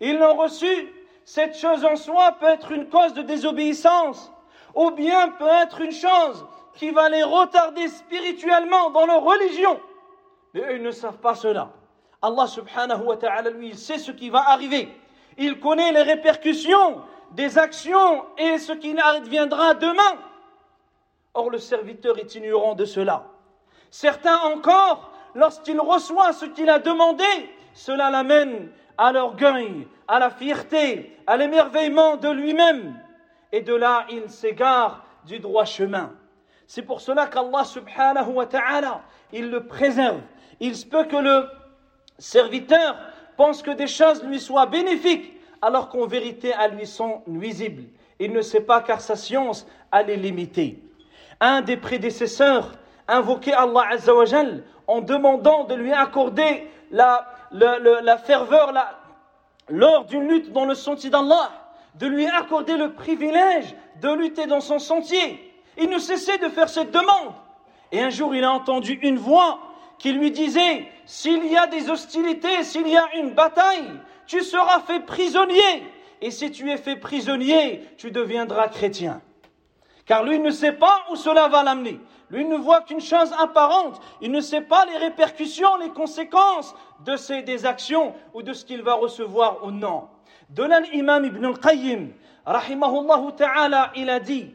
ils 0.00 0.18
l'ont 0.18 0.36
reçue, 0.36 0.92
cette 1.24 1.56
chose 1.56 1.84
en 1.84 1.96
soi 1.96 2.36
peut 2.38 2.46
être 2.46 2.72
une 2.72 2.88
cause 2.88 3.14
de 3.14 3.22
désobéissance, 3.22 4.32
ou 4.74 4.90
bien 4.90 5.30
peut 5.30 5.48
être 5.62 5.80
une 5.80 5.92
chose 5.92 6.46
qui 6.74 6.90
va 6.90 7.08
les 7.08 7.22
retarder 7.22 7.88
spirituellement 7.88 8.90
dans 8.90 9.06
leur 9.06 9.22
religion. 9.22 9.80
Mais 10.52 10.60
eux, 10.60 10.76
ils 10.76 10.82
ne 10.82 10.90
savent 10.90 11.18
pas 11.18 11.34
cela. 11.34 11.70
Allah 12.20 12.46
subhanahu 12.46 13.04
wa 13.04 13.16
ta'ala, 13.16 13.50
lui, 13.50 13.68
il 13.68 13.78
sait 13.78 13.98
ce 13.98 14.10
qui 14.10 14.30
va 14.30 14.50
arriver. 14.50 14.88
Il 15.36 15.60
connaît 15.60 15.92
les 15.92 16.02
répercussions 16.02 17.02
des 17.32 17.58
actions 17.58 18.24
et 18.38 18.58
ce 18.58 18.72
qui 18.72 18.96
adviendra 18.98 19.74
demain. 19.74 20.18
Or, 21.34 21.50
le 21.50 21.58
serviteur 21.58 22.18
est 22.18 22.34
ignorant 22.34 22.74
de 22.74 22.84
cela. 22.84 23.24
Certains 23.94 24.38
encore 24.38 25.12
lorsqu'il 25.36 25.78
reçoit 25.78 26.32
ce 26.32 26.46
qu'il 26.46 26.68
a 26.68 26.80
demandé, 26.80 27.22
cela 27.74 28.10
l'amène 28.10 28.68
à 28.98 29.12
l'orgueil, 29.12 29.86
à 30.08 30.18
la 30.18 30.30
fierté, 30.30 31.16
à 31.28 31.36
l'émerveillement 31.36 32.16
de 32.16 32.28
lui-même. 32.28 33.00
Et 33.52 33.60
de 33.60 33.72
là, 33.72 34.04
il 34.10 34.28
s'égare 34.28 35.04
du 35.24 35.38
droit 35.38 35.64
chemin. 35.64 36.10
C'est 36.66 36.82
pour 36.82 37.00
cela 37.00 37.28
qu'Allah 37.28 37.62
subhanahu 37.62 38.32
wa 38.32 38.46
ta'ala, 38.46 39.02
il 39.32 39.48
le 39.48 39.64
préserve. 39.68 40.22
Il 40.58 40.74
se 40.74 40.86
peut 40.86 41.04
que 41.04 41.14
le 41.14 41.46
serviteur 42.18 42.96
pense 43.36 43.62
que 43.62 43.70
des 43.70 43.86
choses 43.86 44.24
lui 44.24 44.40
soient 44.40 44.66
bénéfiques, 44.66 45.40
alors 45.62 45.88
qu'en 45.88 46.08
vérité, 46.08 46.52
elles 46.60 46.74
lui 46.74 46.88
sont 46.88 47.22
nuisibles. 47.28 47.84
Il 48.18 48.32
ne 48.32 48.42
sait 48.42 48.62
pas 48.62 48.80
car 48.80 49.00
sa 49.00 49.14
science 49.14 49.68
les 50.04 50.16
limitée. 50.16 50.82
Un 51.38 51.60
des 51.60 51.76
prédécesseurs 51.76 52.72
invoquait 53.08 53.52
Allah 53.52 53.84
Azzawajal 53.92 54.64
en 54.86 55.00
demandant 55.00 55.64
de 55.64 55.74
lui 55.74 55.92
accorder 55.92 56.68
la, 56.90 57.26
la, 57.52 58.18
ferveur 58.18 58.72
lors 59.68 60.04
d'une 60.04 60.28
lutte 60.28 60.52
dans 60.52 60.64
le 60.64 60.74
sentier 60.74 61.10
d'Allah, 61.10 61.50
de 61.96 62.06
lui 62.06 62.26
accorder 62.26 62.76
le 62.76 62.92
privilège 62.92 63.74
de 64.00 64.12
lutter 64.12 64.46
dans 64.46 64.60
son 64.60 64.78
sentier. 64.78 65.52
Il 65.78 65.88
ne 65.88 65.98
cessait 65.98 66.38
de 66.38 66.48
faire 66.48 66.68
cette 66.68 66.90
demande. 66.90 67.32
Et 67.92 68.00
un 68.00 68.10
jour, 68.10 68.34
il 68.34 68.44
a 68.44 68.52
entendu 68.52 68.98
une 69.02 69.16
voix 69.16 69.60
qui 69.98 70.12
lui 70.12 70.30
disait, 70.30 70.88
s'il 71.06 71.46
y 71.46 71.56
a 71.56 71.66
des 71.66 71.90
hostilités, 71.90 72.62
s'il 72.62 72.88
y 72.88 72.96
a 72.96 73.06
une 73.16 73.30
bataille, 73.30 73.90
tu 74.26 74.42
seras 74.42 74.80
fait 74.80 75.00
prisonnier. 75.00 75.82
Et 76.20 76.30
si 76.30 76.50
tu 76.50 76.70
es 76.70 76.76
fait 76.76 76.96
prisonnier, 76.96 77.84
tu 77.98 78.10
deviendras 78.10 78.68
chrétien. 78.68 79.20
Car 80.06 80.24
lui 80.24 80.38
ne 80.38 80.50
sait 80.50 80.72
pas 80.72 81.04
où 81.10 81.16
cela 81.16 81.48
va 81.48 81.62
l'amener. 81.62 81.98
Lui 82.30 82.44
ne 82.44 82.56
voit 82.56 82.82
qu'une 82.82 83.00
chose 83.00 83.32
apparente. 83.38 84.00
Il 84.20 84.30
ne 84.30 84.40
sait 84.40 84.60
pas 84.60 84.84
les 84.86 84.98
répercussions, 84.98 85.76
les 85.76 85.90
conséquences 85.90 86.74
de 87.04 87.16
ses 87.16 87.42
des 87.42 87.64
actions 87.66 88.14
ou 88.32 88.42
de 88.42 88.52
ce 88.52 88.64
qu'il 88.64 88.82
va 88.82 88.94
recevoir 88.94 89.64
ou 89.64 89.70
non. 89.70 90.08
De 90.50 90.64
l'imam 90.64 91.24
Ibn 91.24 91.44
al-Qayyim, 91.46 92.10
rahimahullah 92.44 93.22
ta'ala, 93.36 93.92
il 93.96 94.10
a 94.10 94.20
dit 94.20 94.54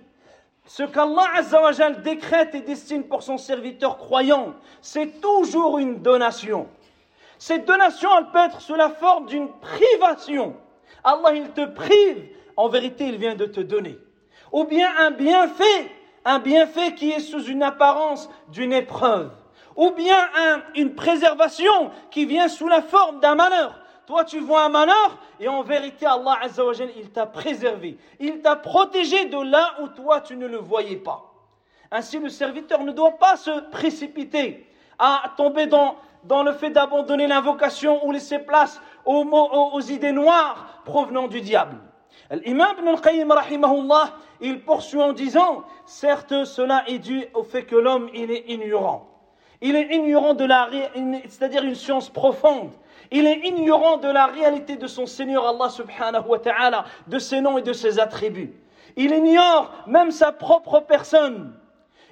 ce 0.70 0.84
qu'Allah 0.84 1.26
Azzawajal 1.36 2.04
décrète 2.04 2.54
et 2.54 2.62
destine 2.62 3.04
pour 3.04 3.24
son 3.24 3.40
serviteur 3.40 3.98
croyant, 3.98 4.54
c'est 4.82 5.20
toujours 5.20 5.80
une 5.80 6.04
donation. 6.04 6.68
Cette 7.40 7.66
donation, 7.66 8.10
elle 8.16 8.28
peut 8.28 8.46
être 8.46 8.62
sous 8.62 8.76
la 8.76 8.90
forme 8.90 9.26
d'une 9.26 9.50
privation. 9.50 10.56
Allah, 11.04 11.34
il 11.34 11.50
te 11.50 11.66
prive, 11.66 12.30
en 12.56 12.70
vérité, 12.70 13.08
il 13.08 13.18
vient 13.18 13.34
de 13.34 13.46
te 13.46 13.62
donner. 13.62 13.98
Ou 14.52 14.66
bien 14.66 14.90
un 15.00 15.12
bienfait 15.12 15.92
un 16.26 16.40
bienfait 16.40 16.94
qui 16.94 17.12
est 17.12 17.20
sous 17.20 17.44
une 17.46 17.64
apparence 17.64 18.30
d'une 18.50 18.74
épreuve, 18.74 19.32
ou 19.76 19.92
bien 19.92 20.18
une 20.76 20.94
préservation 20.94 21.92
qui 22.12 22.26
vient 22.26 22.48
sous 22.48 22.68
la 22.68 22.82
forme 22.82 23.20
d'un 23.20 23.36
malheur. 23.36 23.80
Toi, 24.06 24.26
tu 24.26 24.40
vois 24.40 24.64
un 24.64 24.70
malheur, 24.70 25.18
et 25.40 25.48
en 25.48 25.62
vérité, 25.62 26.06
Allah 26.06 26.40
Azzawajal, 26.42 26.90
il 26.98 27.12
t'a 27.12 27.28
préservé. 27.28 27.98
Il 28.20 28.42
t'a 28.42 28.56
protégé 28.56 29.26
de 29.26 29.38
là 29.38 29.76
où 29.82 29.88
toi, 29.88 30.22
tu 30.22 30.36
ne 30.36 30.48
le 30.48 30.58
voyais 30.58 30.98
pas. 30.98 31.32
Ainsi, 31.92 32.20
le 32.20 32.30
serviteur 32.30 32.84
ne 32.84 32.92
doit 32.92 33.18
pas 33.18 33.38
se 33.38 33.62
précipiter 33.70 34.68
à 34.98 35.34
tomber 35.38 35.68
dans, 35.68 35.96
le 36.44 36.52
fait 36.54 36.72
d'abandonner 36.72 37.28
l'invocation 37.28 38.06
ou 38.06 38.12
laisser 38.12 38.40
place 38.40 38.82
aux 39.06 39.82
idées 39.90 40.12
noires 40.12 40.82
provenant 40.86 41.28
du 41.28 41.42
diable. 41.42 41.78
L'imam 42.32 42.76
Ibn 42.78 42.88
al-Qayyim, 42.90 43.32
rahimahullah, 43.32 44.14
il 44.42 44.62
poursuit 44.62 45.02
en 45.02 45.14
disant, 45.14 45.64
certes, 45.86 46.46
cela 46.46 46.84
est 46.88 47.00
dû 47.00 47.26
au 47.34 47.44
fait 47.44 47.64
que 47.64 47.76
l'homme, 47.76 48.10
il 48.14 48.32
est 48.32 48.46
ignorant. 48.48 49.08
Il 49.62 49.76
est 49.76 49.94
ignorant 49.94 50.36
de 50.36 50.46
la, 50.46 50.70
c'est-à-dire 51.28 51.64
une 51.64 51.76
science 51.76 52.10
profonde. 52.10 52.72
Il 53.12 53.26
est 53.26 53.40
ignorant 53.48 53.98
de 53.98 54.08
la 54.08 54.28
réalité 54.28 54.78
de 54.78 54.88
son 54.88 55.06
Seigneur 55.06 55.48
Allah 55.48 55.70
subhanahu 55.70 56.28
wa 56.28 56.40
ta'ala, 56.40 56.86
de 57.08 57.20
ses 57.20 57.42
noms 57.42 57.58
et 57.58 57.62
de 57.64 57.74
ses 57.74 58.00
attributs. 58.00 58.54
Il 58.96 59.12
ignore 59.12 59.72
même 59.88 60.12
sa 60.12 60.32
propre 60.32 60.80
personne. 60.82 61.54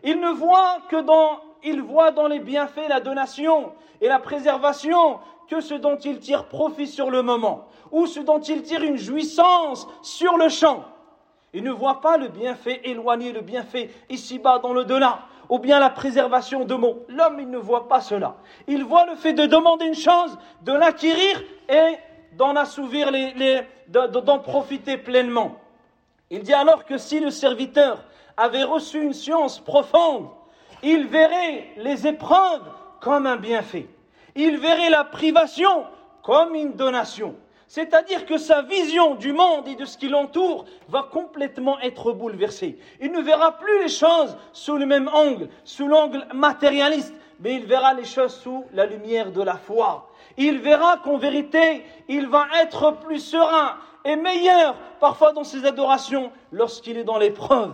Il 0.03 0.19
ne 0.19 0.29
voit 0.29 0.79
que 0.89 1.01
dans, 1.01 1.39
il 1.63 1.81
voit 1.81 2.11
dans 2.11 2.27
les 2.27 2.39
bienfaits 2.39 2.87
la 2.89 2.99
donation 2.99 3.73
et 4.01 4.07
la 4.07 4.19
préservation 4.19 5.19
que 5.49 5.61
ce 5.61 5.73
dont 5.73 5.97
il 5.97 6.19
tire 6.19 6.45
profit 6.45 6.87
sur 6.87 7.09
le 7.09 7.21
moment, 7.21 7.67
ou 7.91 8.05
ce 8.05 8.19
dont 8.19 8.39
il 8.39 8.63
tire 8.63 8.83
une 8.83 8.97
jouissance 8.97 9.87
sur 10.01 10.37
le 10.37 10.49
champ. 10.49 10.83
Il 11.53 11.63
ne 11.63 11.71
voit 11.71 12.01
pas 12.01 12.17
le 12.17 12.27
bienfait 12.27 12.81
éloigné, 12.83 13.31
le 13.31 13.41
bienfait 13.41 13.89
ici-bas 14.09 14.59
dans 14.59 14.73
le 14.73 14.83
delà, 14.83 15.19
ou 15.49 15.59
bien 15.59 15.79
la 15.79 15.89
préservation 15.89 16.65
de 16.65 16.75
mots. 16.75 17.05
L'homme, 17.07 17.39
il 17.39 17.49
ne 17.49 17.57
voit 17.57 17.87
pas 17.87 18.01
cela. 18.01 18.35
Il 18.67 18.83
voit 18.83 19.05
le 19.05 19.15
fait 19.15 19.33
de 19.33 19.45
demander 19.45 19.85
une 19.85 19.95
chose, 19.95 20.37
de 20.63 20.73
l'acquérir 20.73 21.41
et 21.69 21.95
d'en 22.33 22.55
assouvir 22.55 23.09
les, 23.11 23.63
d'en 23.87 24.39
profiter 24.39 24.97
pleinement. 24.97 25.55
Il 26.29 26.43
dit 26.43 26.53
alors 26.53 26.85
que 26.85 26.97
si 26.97 27.21
le 27.21 27.31
serviteur 27.31 28.03
avait 28.35 28.63
reçu 28.63 29.01
une 29.01 29.13
science 29.13 29.59
profonde, 29.59 30.27
il 30.83 31.07
verrait 31.07 31.67
les 31.77 32.07
épreuves 32.07 32.63
comme 32.99 33.25
un 33.25 33.37
bienfait 33.37 33.87
il 34.37 34.57
verrait 34.57 34.89
la 34.89 35.03
privation 35.03 35.85
comme 36.23 36.55
une 36.55 36.73
donation. 36.73 37.35
C'est-à-dire 37.67 38.25
que 38.25 38.37
sa 38.37 38.61
vision 38.61 39.15
du 39.15 39.33
monde 39.33 39.67
et 39.67 39.75
de 39.75 39.83
ce 39.83 39.97
qui 39.97 40.07
l'entoure 40.07 40.65
va 40.87 41.03
complètement 41.11 41.79
être 41.81 42.13
bouleversée. 42.13 42.77
Il 43.01 43.11
ne 43.11 43.19
verra 43.19 43.57
plus 43.57 43.81
les 43.81 43.89
choses 43.89 44.37
sous 44.53 44.77
le 44.77 44.85
même 44.85 45.09
angle, 45.11 45.49
sous 45.65 45.87
l'angle 45.87 46.25
matérialiste, 46.33 47.13
mais 47.41 47.55
il 47.55 47.65
verra 47.65 47.93
les 47.93 48.05
choses 48.05 48.33
sous 48.35 48.63
la 48.73 48.85
lumière 48.85 49.31
de 49.31 49.41
la 49.41 49.55
foi. 49.55 50.09
Il 50.37 50.59
verra 50.59 50.97
qu'en 50.97 51.17
vérité, 51.17 51.83
il 52.07 52.27
va 52.27 52.47
être 52.61 52.91
plus 52.91 53.19
serein 53.19 53.75
et 54.05 54.15
meilleur 54.15 54.75
parfois 55.01 55.33
dans 55.33 55.43
ses 55.43 55.65
adorations 55.65 56.31
lorsqu'il 56.51 56.97
est 56.97 57.03
dans 57.03 57.17
l'épreuve 57.17 57.73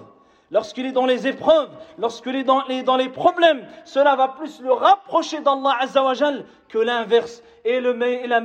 lorsqu'il 0.54 0.86
est 0.86 0.92
dans 0.92 1.08
les 1.08 1.28
épreuves, 1.28 1.70
lorsqu'il 1.98 2.36
est 2.36 2.44
dans 2.44 2.64
les, 2.98 3.10
problèmes, 3.10 3.66
cela 3.84 4.16
va 4.16 4.30
plus 4.30 4.62
le 4.62 4.72
rapprocher 4.72 5.42
d'Allah 5.42 5.76
Azzawajal 5.82 6.46
que 6.70 6.78
l'inverse. 6.78 7.44
Et, 7.66 7.82
la 7.82 8.40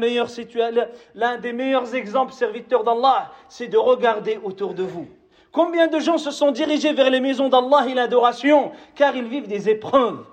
l'un 1.15 1.39
des 1.39 1.53
meilleurs 1.53 1.95
exemples 1.95 2.33
serviteurs 2.33 2.83
d'Allah, 2.83 3.31
c'est 3.49 3.69
de 3.69 3.77
regarder 3.77 4.41
autour 4.43 4.75
de 4.75 4.83
vous. 4.83 5.07
Combien 5.53 5.87
de 5.87 5.99
gens 5.99 6.19
se 6.19 6.31
sont 6.31 6.51
dirigés 6.51 6.93
vers 6.93 7.11
les 7.11 7.21
maisons 7.21 7.49
d'Allah 7.49 7.87
et 7.89 7.95
l'adoration 7.95 8.73
car 8.95 9.15
ils 9.15 9.27
vivent 9.27 9.49
des 9.49 9.69
épreuves 9.69 10.25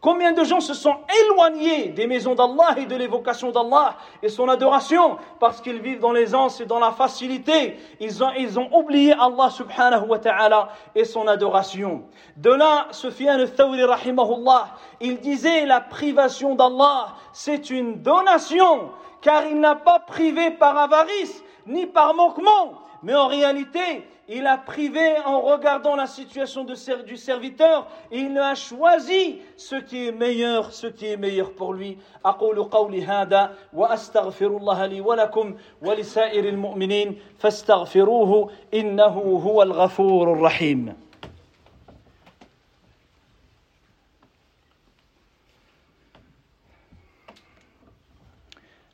Combien 0.00 0.32
de 0.32 0.44
gens 0.44 0.60
se 0.60 0.72
sont 0.72 0.96
éloignés 1.24 1.88
des 1.88 2.06
maisons 2.06 2.34
d'Allah 2.34 2.78
et 2.78 2.86
de 2.86 2.96
l'évocation 2.96 3.50
d'Allah 3.50 3.96
et 4.22 4.30
son 4.30 4.48
adoration 4.48 5.18
parce 5.38 5.60
qu'ils 5.60 5.78
vivent 5.78 6.00
dans 6.00 6.12
l'aisance 6.12 6.58
et 6.62 6.64
dans 6.64 6.78
la 6.78 6.90
facilité? 6.90 7.76
Ils 8.00 8.24
ont, 8.24 8.30
ils 8.38 8.58
ont 8.58 8.74
oublié 8.74 9.12
Allah 9.12 9.50
subhanahu 9.50 10.06
wa 10.08 10.18
ta'ala 10.18 10.70
et 10.94 11.04
son 11.04 11.28
adoration. 11.28 12.04
De 12.38 12.50
là, 12.50 12.86
Sufyan 12.92 13.34
al-Thawri 13.34 13.84
rahimahullah, 13.84 14.68
il 15.02 15.20
disait 15.20 15.66
la 15.66 15.82
privation 15.82 16.54
d'Allah, 16.54 17.08
c'est 17.34 17.68
une 17.68 18.00
donation 18.00 18.92
car 19.20 19.44
il 19.44 19.60
n'a 19.60 19.74
pas 19.74 19.98
privé 19.98 20.50
par 20.50 20.78
avarice 20.78 21.44
ni 21.66 21.84
par 21.84 22.14
manquement, 22.14 22.72
mais 23.03 23.13
en 23.13 23.27
réalité, 23.27 24.03
il 24.27 24.47
a 24.47 24.57
privé 24.57 25.17
en 25.25 25.41
regardant 25.41 25.95
la 25.95 26.07
situation 26.07 26.63
du 26.63 27.17
serviteur, 27.17 27.87
il 28.11 28.37
a 28.39 28.55
choisi 28.55 29.41
ce 29.57 29.75
qui 29.75 30.07
est 30.07 30.11
meilleur, 30.11 30.73
ce 30.73 30.87
qui 30.87 31.05
est 31.07 31.17
meilleur 31.17 31.53
pour 31.53 31.73
lui. 31.73 31.97
أقول 32.25 32.63
قولي 32.63 33.05
هذا 33.05 33.53
وأستغفر 33.73 34.47
الله 34.57 34.85
لي 34.85 35.01
ولكم 35.01 35.55
ولسائر 35.81 36.49
المؤمنين 36.49 37.19
فاستغفروه 37.39 38.51
إنه 38.73 39.41
هو 39.43 39.63
الغفور 39.63 40.33
الرحيم. 40.33 40.95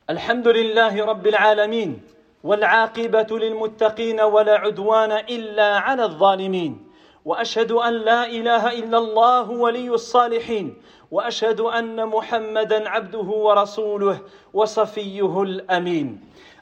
الحمد 0.10 0.47
لله 0.47 1.06
رب 1.06 1.27
العالمين 1.27 2.01
والعاقبة 2.46 3.38
للمتقين 3.38 4.20
ولا 4.20 4.54
عدوان 4.59 5.12
إلا 5.12 5.78
على 5.78 6.04
الظالمين. 6.04 6.92
وأشهد 7.24 7.72
أن 7.72 7.92
لا 7.92 8.26
إله 8.26 8.72
إلا 8.78 8.98
الله 8.98 9.50
ولي 9.50 9.88
الصالحين. 9.90 10.82
وأشهد 11.11 11.61
أن 11.61 12.06
محمدا 12.06 12.88
عبده 12.88 13.18
ورسوله 13.18 14.18
وصفيه 14.54 15.42
الأمين. 15.42 16.20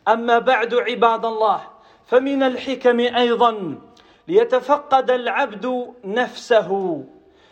أما 0.09 0.39
بعد 0.39 0.75
عباد 0.75 1.25
الله 1.25 1.61
فمن 2.07 2.43
الحكم 2.43 3.01
أيضا 3.01 3.79
ليتفقد 4.29 5.11
العبد 5.11 5.95
نفسه. 6.05 7.05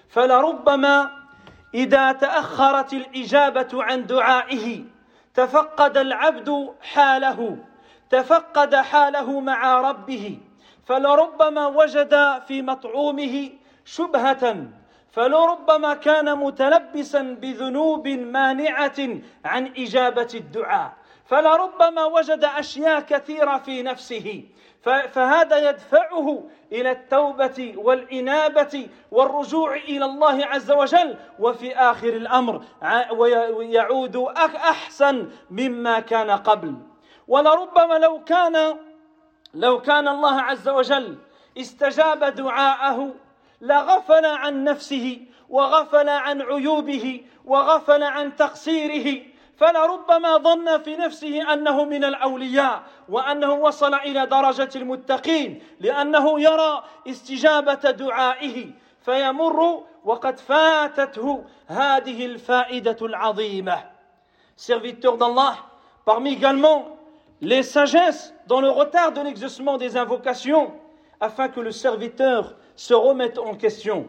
فلربما 0.08 1.10
إذا 1.74 2.12
تأخرت 2.12 2.92
الإجابة 2.92 3.68
عن 3.72 4.06
دعائه 4.06 4.84
تفقد 5.34 5.98
العبد 5.98 6.68
حاله. 6.80 7.71
تفقد 8.12 8.74
حاله 8.74 9.40
مع 9.40 9.80
ربه 9.80 10.38
فلربما 10.86 11.66
وجد 11.66 12.42
في 12.46 12.62
مطعومه 12.62 13.50
شبهة 13.84 14.56
فلربما 15.12 15.94
كان 15.94 16.38
متلبسا 16.38 17.22
بذنوب 17.22 18.08
مانعة 18.08 19.08
عن 19.44 19.72
إجابة 19.76 20.28
الدعاء 20.34 20.92
فلربما 21.24 22.04
وجد 22.04 22.44
أشياء 22.44 23.00
كثيرة 23.00 23.58
في 23.58 23.82
نفسه 23.82 24.44
فهذا 25.12 25.68
يدفعه 25.68 26.44
إلى 26.72 26.90
التوبة 26.90 27.74
والإنابة 27.76 28.88
والرجوع 29.10 29.74
إلى 29.76 30.04
الله 30.04 30.46
عز 30.46 30.70
وجل 30.70 31.16
وفي 31.38 31.76
آخر 31.76 32.08
الأمر 32.08 32.64
ويعود 33.56 34.16
أحسن 34.56 35.28
مما 35.50 36.00
كان 36.00 36.30
قبل. 36.30 36.91
ولربما 37.28 37.94
لو 37.94 38.24
كان 38.24 38.76
لو 39.54 39.80
كان 39.80 40.08
الله 40.08 40.40
عز 40.40 40.68
وجل 40.68 41.18
استجاب 41.58 42.24
دعاءه 42.24 43.14
لغفل 43.60 44.26
عن 44.26 44.64
نفسه 44.64 45.26
وغفل 45.48 46.08
عن 46.08 46.42
عيوبه 46.42 47.24
وغفل 47.44 48.02
عن 48.02 48.36
تقصيره 48.36 49.22
فلربما 49.56 50.36
ظن 50.36 50.78
في 50.78 50.96
نفسه 50.96 51.52
أنه 51.52 51.84
من 51.84 52.04
الأولياء 52.04 52.82
وأنه 53.08 53.52
وصل 53.52 53.94
إلى 53.94 54.26
درجة 54.26 54.70
المتقين 54.76 55.62
لأنه 55.80 56.40
يرى 56.40 56.84
استجابة 57.08 57.90
دعائه 57.90 58.70
فيمر 59.04 59.82
وقد 60.04 60.38
فاتته 60.38 61.44
هذه 61.66 62.26
الفائدة 62.26 62.96
العظيمة. 63.02 63.92
Serviteur 64.56 65.16
d'Allah 65.16 65.56
parmi 66.04 66.32
également 66.32 67.01
les 67.42 67.64
sagesses 67.64 68.32
dans 68.46 68.60
le 68.60 68.70
retard 68.70 69.12
de 69.12 69.20
l'exaucement 69.20 69.76
des 69.76 69.96
invocations, 69.96 70.72
afin 71.20 71.48
que 71.48 71.60
le 71.60 71.72
serviteur 71.72 72.54
se 72.76 72.94
remette 72.94 73.36
en 73.36 73.54
question, 73.54 74.08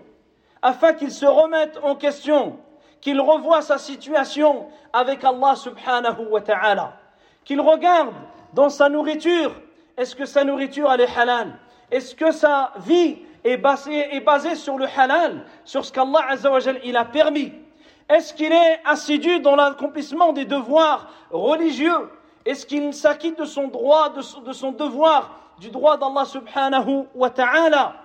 afin 0.61 0.93
qu'il 0.93 1.11
se 1.11 1.25
remette 1.25 1.79
en 1.81 1.95
question, 1.95 2.59
qu'il 3.01 3.19
revoie 3.19 3.61
sa 3.61 3.79
situation 3.79 4.67
avec 4.93 5.23
Allah 5.23 5.55
subhanahu 5.55 6.27
wa 6.29 6.41
ta'ala, 6.41 6.93
qu'il 7.43 7.59
regarde 7.59 8.13
dans 8.53 8.69
sa 8.69 8.87
nourriture, 8.87 9.51
est-ce 9.97 10.15
que 10.15 10.25
sa 10.25 10.43
nourriture 10.43 10.91
elle 10.91 11.01
est 11.01 11.17
halal? 11.17 11.57
Est-ce 11.91 12.15
que 12.15 12.31
sa 12.31 12.71
vie 12.85 13.17
est 13.43 13.57
basée, 13.57 14.55
sur 14.55 14.77
le 14.77 14.85
halal, 14.95 15.43
sur 15.65 15.83
ce 15.83 15.91
qu'Allah 15.91 16.35
il 16.83 16.95
a 16.95 17.05
permis? 17.05 17.51
Est-ce 18.09 18.33
qu'il 18.33 18.51
est 18.51 18.79
assidu 18.85 19.39
dans 19.39 19.55
l'accomplissement 19.55 20.33
des 20.33 20.45
devoirs 20.45 21.09
religieux? 21.31 22.09
Est-ce 22.45 22.65
qu'il 22.65 22.93
s'acquitte 22.93 23.39
de 23.39 23.45
son 23.45 23.67
droit, 23.67 24.09
de 24.09 24.21
son, 24.21 24.71
devoir, 24.71 25.31
du 25.59 25.69
droit 25.69 25.97
d'Allah 25.97 26.25
subhanahu 26.25 27.05
wa 27.15 27.29
ta'ala? 27.29 27.95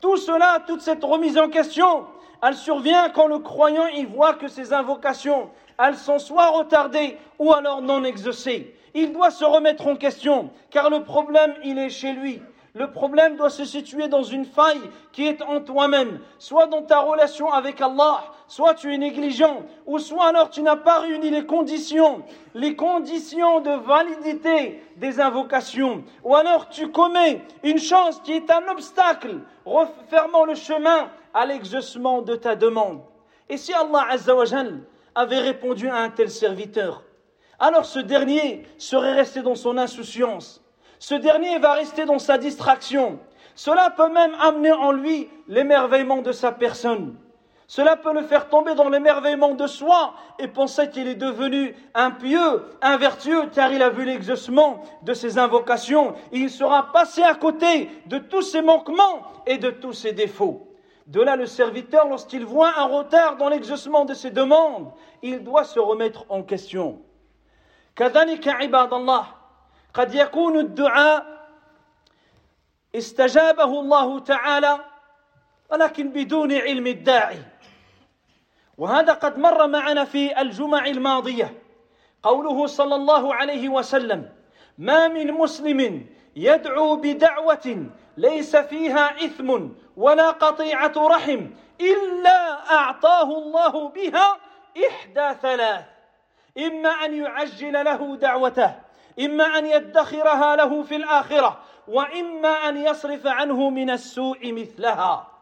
Tout 0.00 0.16
cela, 0.16 0.60
toute 0.66 0.80
cette 0.80 1.02
remise 1.02 1.38
en 1.38 1.48
question, 1.48 2.06
elle 2.42 2.54
survient 2.54 3.08
quand 3.08 3.26
le 3.26 3.38
croyant 3.38 3.86
y 3.86 4.04
voit 4.04 4.34
que 4.34 4.48
ses 4.48 4.72
invocations, 4.72 5.50
elles 5.78 5.96
sont 5.96 6.18
soit 6.18 6.50
retardées 6.50 7.16
ou 7.38 7.52
alors 7.52 7.82
non 7.82 8.04
exaucées. 8.04 8.76
Il 8.94 9.12
doit 9.12 9.30
se 9.30 9.44
remettre 9.44 9.86
en 9.88 9.96
question, 9.96 10.50
car 10.70 10.88
le 10.88 11.02
problème, 11.02 11.54
il 11.64 11.78
est 11.78 11.90
chez 11.90 12.12
lui. 12.12 12.40
Le 12.76 12.90
problème 12.90 13.36
doit 13.36 13.50
se 13.50 13.64
situer 13.64 14.08
dans 14.08 14.24
une 14.24 14.44
faille 14.44 14.90
qui 15.12 15.28
est 15.28 15.42
en 15.42 15.60
toi-même, 15.60 16.18
soit 16.40 16.66
dans 16.66 16.82
ta 16.82 16.98
relation 16.98 17.52
avec 17.52 17.80
Allah, 17.80 18.24
soit 18.48 18.74
tu 18.74 18.92
es 18.92 18.98
négligent, 18.98 19.62
ou 19.86 20.00
soit 20.00 20.26
alors 20.26 20.50
tu 20.50 20.60
n'as 20.60 20.74
pas 20.74 20.98
réuni 20.98 21.30
les 21.30 21.46
conditions, 21.46 22.24
les 22.52 22.74
conditions 22.74 23.60
de 23.60 23.70
validité 23.70 24.82
des 24.96 25.20
invocations, 25.20 26.02
ou 26.24 26.34
alors 26.34 26.68
tu 26.68 26.90
commets 26.90 27.42
une 27.62 27.78
chose 27.78 28.20
qui 28.24 28.32
est 28.32 28.50
un 28.50 28.66
obstacle, 28.66 29.38
refermant 29.64 30.44
le 30.44 30.56
chemin 30.56 31.10
à 31.32 31.46
l'exaucement 31.46 32.22
de 32.22 32.34
ta 32.34 32.56
demande. 32.56 33.02
Et 33.48 33.56
si 33.56 33.72
Allah 33.72 34.08
Azzawajal 34.10 34.80
avait 35.14 35.38
répondu 35.38 35.88
à 35.88 35.98
un 35.98 36.10
tel 36.10 36.28
serviteur, 36.28 37.04
alors 37.60 37.84
ce 37.84 38.00
dernier 38.00 38.66
serait 38.78 39.14
resté 39.14 39.42
dans 39.42 39.54
son 39.54 39.78
insouciance 39.78 40.63
ce 40.98 41.14
dernier 41.14 41.58
va 41.58 41.72
rester 41.74 42.04
dans 42.04 42.18
sa 42.18 42.38
distraction. 42.38 43.18
Cela 43.54 43.90
peut 43.90 44.10
même 44.10 44.34
amener 44.40 44.72
en 44.72 44.92
lui 44.92 45.28
l'émerveillement 45.48 46.22
de 46.22 46.32
sa 46.32 46.52
personne. 46.52 47.16
Cela 47.66 47.96
peut 47.96 48.12
le 48.12 48.22
faire 48.22 48.48
tomber 48.48 48.74
dans 48.74 48.88
l'émerveillement 48.88 49.54
de 49.54 49.66
soi 49.66 50.14
et 50.38 50.48
penser 50.48 50.90
qu'il 50.90 51.08
est 51.08 51.14
devenu 51.14 51.74
un 51.94 52.10
pieux, 52.10 52.64
un 52.82 52.96
vertueux, 52.98 53.46
car 53.54 53.72
il 53.72 53.82
a 53.82 53.88
vu 53.88 54.04
l'exaucement 54.04 54.82
de 55.02 55.14
ses 55.14 55.38
invocations. 55.38 56.14
Il 56.30 56.50
sera 56.50 56.92
passé 56.92 57.22
à 57.22 57.34
côté 57.34 57.90
de 58.06 58.18
tous 58.18 58.42
ses 58.42 58.60
manquements 58.60 59.22
et 59.46 59.56
de 59.56 59.70
tous 59.70 59.94
ses 59.94 60.12
défauts. 60.12 60.68
De 61.06 61.20
là, 61.20 61.36
le 61.36 61.46
serviteur, 61.46 62.08
lorsqu'il 62.08 62.44
voit 62.44 62.78
un 62.78 62.84
retard 62.84 63.36
dans 63.36 63.48
l'exaucement 63.48 64.04
de 64.04 64.14
ses 64.14 64.30
demandes, 64.30 64.90
il 65.22 65.42
doit 65.42 65.64
se 65.64 65.78
remettre 65.78 66.26
en 66.28 66.42
question. 66.42 67.00
قد 69.94 70.14
يكون 70.14 70.58
الدعاء 70.58 71.46
استجابه 72.94 73.80
الله 73.80 74.18
تعالى 74.18 74.78
ولكن 75.70 76.08
بدون 76.08 76.52
علم 76.52 76.86
الداعي. 76.86 77.42
وهذا 78.78 79.12
قد 79.12 79.38
مر 79.38 79.66
معنا 79.66 80.04
في 80.04 80.40
الجمع 80.40 80.86
الماضية. 80.86 81.60
قوله 82.22 82.66
صلى 82.66 82.94
الله 82.94 83.34
عليه 83.34 83.68
وسلم 83.68 84.32
ما 84.78 85.08
من 85.08 85.32
مسلم 85.32 86.06
يدعو 86.36 86.96
بدعوة 86.96 87.86
ليس 88.16 88.56
فيها 88.56 89.24
إثم 89.24 89.68
ولا 89.96 90.30
قطيعة 90.30 90.92
رحم 90.96 91.50
إلا 91.80 92.70
أعطاه 92.74 93.38
الله 93.38 93.88
بها 93.88 94.36
إحدى 94.88 95.38
ثلاث 95.42 95.84
إما 96.58 96.88
أن 96.88 97.14
يعجل 97.14 97.72
له 97.72 98.16
دعوته 98.16 98.83
إما 99.20 99.44
أن 99.58 99.66
يدخرها 99.66 100.56
له 100.56 100.82
في 100.82 100.96
الآخرة 100.96 101.60
وإما 101.88 102.68
أن 102.68 102.76
يصرف 102.76 103.26
عنه 103.26 103.70
من 103.70 103.90
السوء 103.90 104.52
مثلها. 104.52 105.34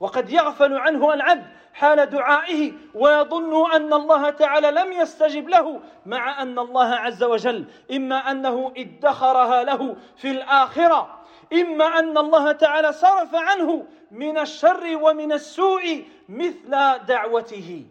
وقد 0.00 0.30
يغفل 0.30 0.76
عنه 0.76 1.14
العبد 1.14 1.46
حال 1.74 2.10
دعائه 2.10 2.72
ويظن 2.94 3.72
أن 3.72 3.92
الله 3.92 4.30
تعالى 4.30 4.70
لم 4.70 4.92
يستجب 4.92 5.48
له 5.48 5.80
مع 6.06 6.42
أن 6.42 6.58
الله 6.58 6.94
عز 6.94 7.22
وجل 7.22 7.64
إما 7.90 8.30
أنه 8.30 8.72
ادخرها 8.76 9.64
له 9.64 9.96
في 10.16 10.30
الآخرة 10.30 11.20
إما 11.52 11.84
أن 11.98 12.18
الله 12.18 12.52
تعالى 12.52 12.92
صرف 12.92 13.34
عنه 13.34 13.86
من 14.10 14.38
الشر 14.38 14.96
ومن 15.02 15.32
السوء 15.32 16.04
مثل 16.28 16.70
دعوته. 17.06 17.86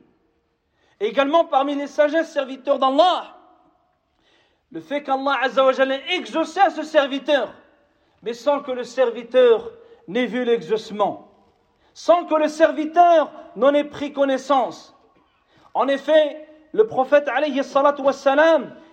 Également 1.02 1.46
parmi 1.46 1.76
les 1.76 1.88
sagesses 1.88 2.32
serviteurs 2.32 2.78
d'Allah, 2.78 3.39
le 4.72 4.82
fait 4.82 5.02
qu'Allah 5.04 5.38
Azzawajal 5.44 5.92
ait 5.92 6.04
exaucé 6.16 6.60
à 6.60 6.70
ce 6.70 6.84
serviteur, 6.84 7.54
mais 8.22 8.34
sans 8.34 8.60
que 8.62 8.72
le 8.72 8.84
serviteur 8.84 9.72
n'ait 10.08 10.26
vu 10.26 10.44
l'exaucement, 10.44 11.32
sans 11.94 12.26
que 12.26 12.36
le 12.36 12.48
serviteur 12.48 13.32
n'en 13.56 13.74
ait 13.74 13.84
pris 13.84 14.14
connaissance. 14.14 14.96
En 15.74 15.88
effet, 15.88 16.48
le 16.72 16.86
prophète 16.86 17.28
alayhi 17.28 17.64
salatu 17.64 18.04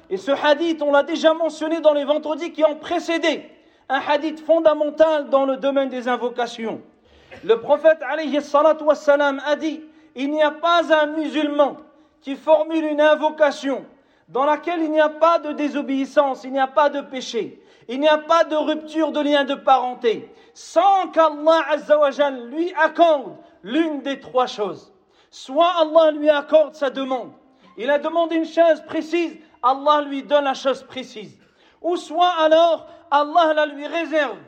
et 0.09 0.17
ce 0.17 0.31
hadith, 0.31 0.81
on 0.83 0.93
l'a 0.93 1.03
déjà 1.03 1.35
mentionné 1.35 1.81
dans 1.81 1.93
les 1.93 2.05
vendredis 2.05 2.53
qui 2.53 2.65
ont 2.65 2.77
précédé, 2.77 3.51
un 3.89 4.01
hadith 4.01 4.41
fondamental 4.45 5.29
dans 5.29 5.45
le 5.45 5.57
domaine 5.57 5.89
des 5.89 6.09
invocations. 6.09 6.81
Le 7.45 7.61
prophète 7.61 7.99
alayhi 8.09 8.41
salatu 8.41 8.85
a 8.89 9.57
dit, 9.57 9.83
il 10.15 10.31
n'y 10.31 10.43
a 10.43 10.53
pas 10.53 10.83
un 10.95 11.07
musulman 11.07 11.77
qui 12.23 12.35
formule 12.35 12.85
une 12.85 13.01
invocation 13.01 13.85
dans 14.29 14.45
laquelle 14.45 14.83
il 14.83 14.91
n'y 14.91 15.01
a 15.01 15.09
pas 15.09 15.39
de 15.39 15.53
désobéissance, 15.53 16.45
il 16.45 16.53
n'y 16.53 16.59
a 16.59 16.67
pas 16.67 16.89
de 16.89 17.01
péché, 17.01 17.62
il 17.89 18.01
n'y 18.01 18.09
a 18.09 18.19
pas 18.19 18.45
de 18.45 18.57
rupture 18.57 19.12
de 19.12 19.21
lien 19.21 19.45
de 19.45 19.55
parenté, 19.55 20.33
sans 20.55 21.09
qu'Allah 21.09 21.77
lui 22.51 22.73
accorde 22.75 23.37
l'une 23.62 24.03
des 24.03 24.19
trois 24.21 24.47
choses. 24.47 24.93
Soit 25.31 25.73
Allah 25.79 26.12
lui 26.12 26.31
accorde 26.31 26.75
sa 26.75 26.91
demande, 26.91 27.33
il 27.77 27.91
a 27.91 27.99
demandé 27.99 28.37
une 28.37 28.47
chose 28.47 28.81
précise, 28.87 29.37
Allah 29.62 30.03
lui 30.03 30.23
donne 30.23 30.45
la 30.45 30.55
chose 30.55 30.83
précise. 30.83 31.39
Ou 31.83 31.97
soit 31.97 32.33
alors 32.41 32.89
Allah 33.11 33.53
la 33.55 33.67
lui 33.67 33.87
réserve, 33.87 34.39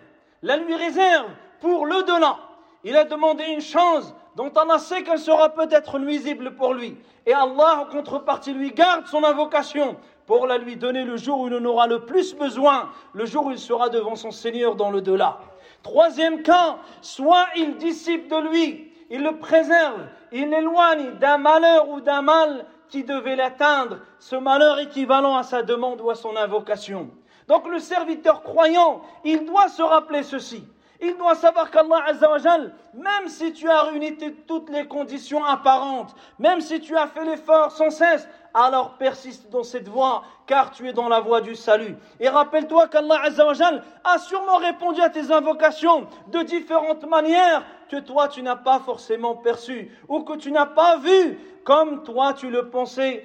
la 0.42 0.56
lui 0.56 0.74
réserve 0.74 1.30
pour 1.60 1.86
le 1.86 2.02
delà. 2.02 2.38
Il 2.84 2.96
a 2.96 3.04
demandé 3.04 3.44
une 3.44 3.60
chose 3.60 4.14
dont 4.38 4.52
Allah 4.54 4.78
sait 4.78 5.02
qu'elle 5.02 5.18
sera 5.18 5.48
peut-être 5.48 5.98
nuisible 5.98 6.54
pour 6.54 6.72
lui. 6.72 6.96
Et 7.26 7.32
Allah, 7.32 7.80
en 7.80 7.86
contrepartie, 7.86 8.52
lui 8.52 8.70
garde 8.70 9.04
son 9.08 9.24
invocation 9.24 9.96
pour 10.26 10.46
la 10.46 10.58
lui 10.58 10.76
donner 10.76 11.02
le 11.02 11.16
jour 11.16 11.40
où 11.40 11.48
il 11.48 11.54
en 11.56 11.64
aura 11.64 11.88
le 11.88 12.06
plus 12.06 12.36
besoin, 12.36 12.88
le 13.14 13.26
jour 13.26 13.46
où 13.46 13.50
il 13.50 13.58
sera 13.58 13.88
devant 13.88 14.14
son 14.14 14.30
Seigneur 14.30 14.76
dans 14.76 14.92
le 14.92 15.00
delà. 15.00 15.40
Troisième 15.82 16.42
cas, 16.42 16.76
soit 17.00 17.46
il 17.56 17.78
dissipe 17.78 18.28
de 18.30 18.36
lui, 18.48 18.92
il 19.10 19.24
le 19.24 19.38
préserve, 19.38 20.06
il 20.30 20.48
l'éloigne 20.50 21.14
d'un 21.18 21.38
malheur 21.38 21.88
ou 21.88 22.00
d'un 22.00 22.22
mal 22.22 22.64
qui 22.88 23.02
devait 23.02 23.34
l'atteindre, 23.34 23.98
ce 24.20 24.36
malheur 24.36 24.78
équivalent 24.78 25.36
à 25.36 25.42
sa 25.42 25.64
demande 25.64 26.00
ou 26.00 26.10
à 26.10 26.14
son 26.14 26.36
invocation. 26.36 27.10
Donc 27.48 27.66
le 27.66 27.80
serviteur 27.80 28.44
croyant, 28.44 29.02
il 29.24 29.44
doit 29.46 29.68
se 29.68 29.82
rappeler 29.82 30.22
ceci. 30.22 30.62
Il 31.00 31.16
doit 31.16 31.36
savoir 31.36 31.70
qu'Allah 31.70 32.02
Azzawajal, 32.08 32.74
même 32.92 33.28
si 33.28 33.52
tu 33.52 33.68
as 33.68 33.82
réuni 33.82 34.16
toutes 34.48 34.68
les 34.70 34.86
conditions 34.88 35.44
apparentes, 35.44 36.14
même 36.40 36.60
si 36.60 36.80
tu 36.80 36.96
as 36.96 37.06
fait 37.06 37.24
l'effort 37.24 37.70
sans 37.70 37.90
cesse, 37.90 38.28
alors 38.52 38.94
persiste 38.98 39.48
dans 39.50 39.62
cette 39.62 39.86
voie, 39.86 40.24
car 40.46 40.72
tu 40.72 40.88
es 40.88 40.92
dans 40.92 41.08
la 41.08 41.20
voie 41.20 41.40
du 41.40 41.54
salut. 41.54 41.96
Et 42.18 42.28
rappelle-toi 42.28 42.88
qu'Allah 42.88 43.20
Azzawajal 43.22 43.84
a 44.02 44.18
sûrement 44.18 44.56
répondu 44.56 45.00
à 45.00 45.08
tes 45.08 45.30
invocations 45.30 46.08
de 46.28 46.40
différentes 46.40 47.08
manières 47.08 47.64
que 47.88 48.00
toi 48.00 48.26
tu 48.26 48.42
n'as 48.42 48.56
pas 48.56 48.80
forcément 48.80 49.36
perçues, 49.36 49.96
ou 50.08 50.20
que 50.22 50.36
tu 50.36 50.50
n'as 50.50 50.66
pas 50.66 50.96
vues 50.96 51.38
comme 51.62 52.02
toi 52.02 52.32
tu 52.32 52.50
le 52.50 52.70
pensais 52.70 53.24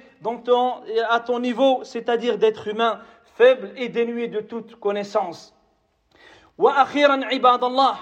à 1.10 1.20
ton 1.20 1.40
niveau, 1.40 1.80
c'est-à-dire 1.82 2.38
d'être 2.38 2.68
humain 2.68 3.00
faible 3.36 3.72
et 3.76 3.88
dénué 3.88 4.28
de 4.28 4.40
toute 4.40 4.78
connaissance. 4.78 5.53
وأخيرا 6.58 7.20
عباد 7.24 7.64
الله 7.64 7.96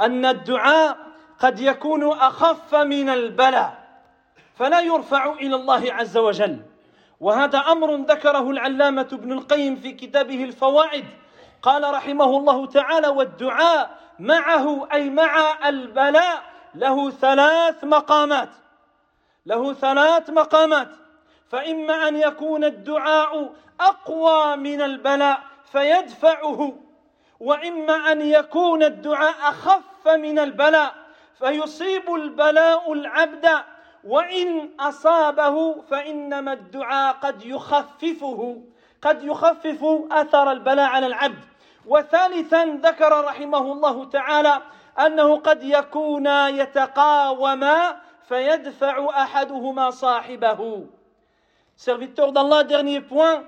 أن 0.00 0.26
الدعاء 0.26 0.98
قد 1.38 1.60
يكون 1.60 2.12
أخف 2.12 2.74
من 2.74 3.08
البلاء 3.08 3.88
فلا 4.54 4.80
يرفع 4.80 5.32
إلى 5.32 5.56
الله 5.56 5.92
عز 5.92 6.16
وجل. 6.16 6.60
وهذا 7.20 7.58
أمر 7.58 7.94
ذكره 7.94 8.50
العلامة 8.50 9.08
ابن 9.12 9.32
القيم 9.32 9.76
في 9.76 9.92
كتابه 9.92 10.44
الفوائد. 10.44 11.04
قال 11.62 11.94
رحمه 11.94 12.24
الله 12.24 12.66
تعالى 12.66 13.08
والدعاء 13.08 13.98
معه 14.18 14.88
أي 14.92 15.10
مع 15.10 15.68
البلاء 15.68 16.42
له 16.74 17.10
ثلاث 17.10 17.84
مقامات. 17.84 18.48
له 19.46 19.72
ثلاث 19.72 20.30
مقامات. 20.30 20.88
فإما 21.48 22.08
أن 22.08 22.16
يكون 22.16 22.64
الدعاء 22.64 23.52
أقوى 23.80 24.56
من 24.56 24.82
البلاء 24.82 25.40
فيدفعه. 25.72 26.87
وإما 27.40 28.12
أن 28.12 28.20
يكون 28.20 28.82
الدعاء 28.82 29.34
أخف 29.40 30.08
من 30.08 30.38
البلاء 30.38 30.94
فيصيب 31.38 32.14
البلاء 32.14 32.92
العبد 32.92 33.48
وإن 34.04 34.70
أصابه 34.80 35.82
فإنما 35.82 36.52
الدعاء 36.52 37.12
قد 37.12 37.44
يخففه 37.44 38.62
قد 39.02 39.24
يخفف 39.24 39.84
أثر 40.12 40.52
البلاء 40.52 40.88
على 40.88 41.06
العبد. 41.06 41.44
وثالثا 41.86 42.64
ذكر 42.64 43.24
رحمه 43.24 43.72
الله 43.72 44.04
تعالى 44.04 44.62
أنه 45.06 45.36
قد 45.36 45.64
يكون 45.64 46.26
يتقاوما 46.48 48.00
فيدفع 48.28 49.08
أحدهما 49.22 49.90
صاحبه. 49.90 50.86
Serviteur 51.76 52.32
d'Allah, 52.32 52.64
dernier 52.64 53.00
point, 53.00 53.44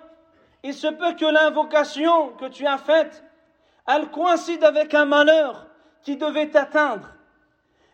il 0.62 0.72
se 0.72 0.86
peut 0.86 1.14
que 1.14 1.24
l'invocation 1.24 2.28
que 2.38 2.46
tu 2.46 2.64
as 2.66 2.78
faite 2.78 3.24
elle 3.94 4.10
coïncide 4.10 4.64
avec 4.64 4.94
un 4.94 5.04
malheur 5.04 5.66
qui 6.02 6.16
devait 6.16 6.48
t'atteindre. 6.48 7.08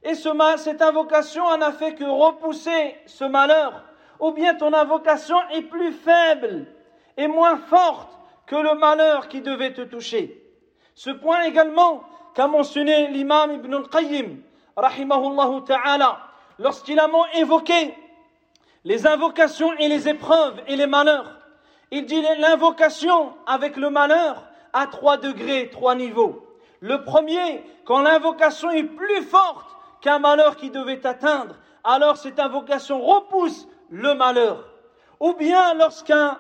Et 0.03 0.15
ce 0.15 0.29
cette 0.59 0.83
invocation 0.83 1.45
en 1.45 1.61
a 1.61 1.73
fait 1.73 1.95
que 1.95 2.05
repousser 2.05 2.97
ce 3.07 3.25
malheur, 3.25 3.83
ou 4.21 4.31
bien 4.33 4.55
ton 4.55 4.73
invocation 4.73 5.37
est 5.51 5.63
plus 5.63 5.93
faible 5.93 6.67
et 7.17 7.27
moins 7.27 7.57
forte 7.57 8.11
que 8.47 8.57
le 8.57 8.75
malheur 8.75 9.29
qui 9.29 9.41
devait 9.41 9.73
te 9.73 9.83
toucher. 9.83 10.43
Ce 10.95 11.11
point 11.11 11.43
également 11.43 12.05
qu'a 12.35 12.47
mentionné 12.47 13.09
l'imam 13.09 13.53
Ibn 13.53 13.75
al-Qayyim, 13.75 14.41
rahimahullah 14.77 15.51
ta'ala, 15.67 16.21
lorsqu'il 16.59 17.01
a 17.01 17.09
évoqué 17.35 17.95
les 18.85 19.07
invocations 19.07 19.73
et 19.79 19.89
les 19.89 20.09
épreuves 20.09 20.61
et 20.69 20.77
les 20.77 20.87
malheurs. 20.87 21.41
Il 21.91 22.07
dit 22.07 22.23
l'invocation 22.39 23.35
avec 23.47 23.77
le 23.77 23.91
malheur 23.91 24.45
à 24.77 24.87
trois 24.87 25.17
degrés, 25.17 25.71
trois 25.71 25.95
niveaux. 25.95 26.47
Le 26.81 27.03
premier, 27.03 27.65
quand 27.87 28.03
l'invocation 28.03 28.71
est 28.71 28.85
plus 28.85 29.23
forte 29.23 29.75
qu'un 30.03 30.19
malheur 30.19 30.57
qui 30.57 30.71
devait 30.71 31.07
atteindre, 31.07 31.55
alors 31.83 32.19
cette 32.19 32.39
invocation 32.39 33.01
repousse 33.01 33.67
le 33.89 34.15
malheur. 34.15 34.69
Ou 35.19 35.33
bien 35.33 35.73
lorsqu'un, 35.73 36.39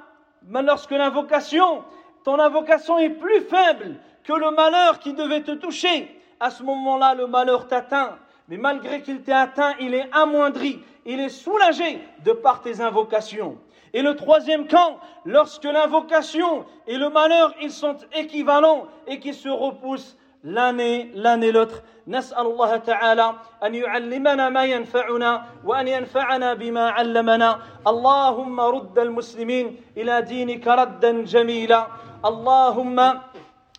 lorsque 0.50 0.90
l'invocation, 0.90 1.82
ton 2.24 2.38
invocation 2.38 2.98
est 2.98 3.08
plus 3.08 3.40
faible 3.40 3.96
que 4.22 4.34
le 4.34 4.50
malheur 4.50 4.98
qui 4.98 5.14
devait 5.14 5.42
te 5.42 5.52
toucher, 5.52 6.20
à 6.38 6.50
ce 6.50 6.62
moment-là, 6.62 7.14
le 7.14 7.26
malheur 7.26 7.66
t'atteint. 7.66 8.18
Mais 8.48 8.58
malgré 8.58 9.00
qu'il 9.00 9.22
t'ait 9.22 9.32
atteint, 9.32 9.72
il 9.80 9.94
est 9.94 10.10
amoindri, 10.12 10.84
il 11.06 11.20
est 11.20 11.30
soulagé 11.30 12.00
de 12.22 12.32
par 12.32 12.60
tes 12.60 12.82
invocations. 12.82 13.56
Et 13.95 14.01
le 14.01 14.15
troisième 14.15 14.67
camp, 14.67 14.99
lorsque 15.25 15.65
l'invocation 15.65 16.65
et 16.87 16.97
le 16.97 17.09
malheur, 17.09 17.53
ils 17.61 17.71
sont 17.71 17.97
équivalents 18.13 18.87
et 19.07 19.19
qui 19.19 19.33
se 19.33 19.49
repoussent 19.49 20.17
l'année 20.43 21.11
l'un 21.13 21.41
et 21.41 21.51
l'autre. 21.51 21.83
نسأل 22.07 22.45
الله 22.45 22.77
تعالى 22.77 23.33
أن 23.63 23.75
يعلمنا 23.75 24.49
ما 24.49 24.65
ينفعنا 24.65 25.45
وأن 25.65 25.87
ينفعنا 25.87 26.53
بما 26.53 26.89
علمنا 26.89 27.59
اللهم 27.87 28.59
رد 28.59 28.99
المسلمين 28.99 29.81
إلى 29.97 30.21
دينك 30.21 30.67
ردا 30.67 31.23
جميلا 31.23 31.87
اللهم 32.25 33.19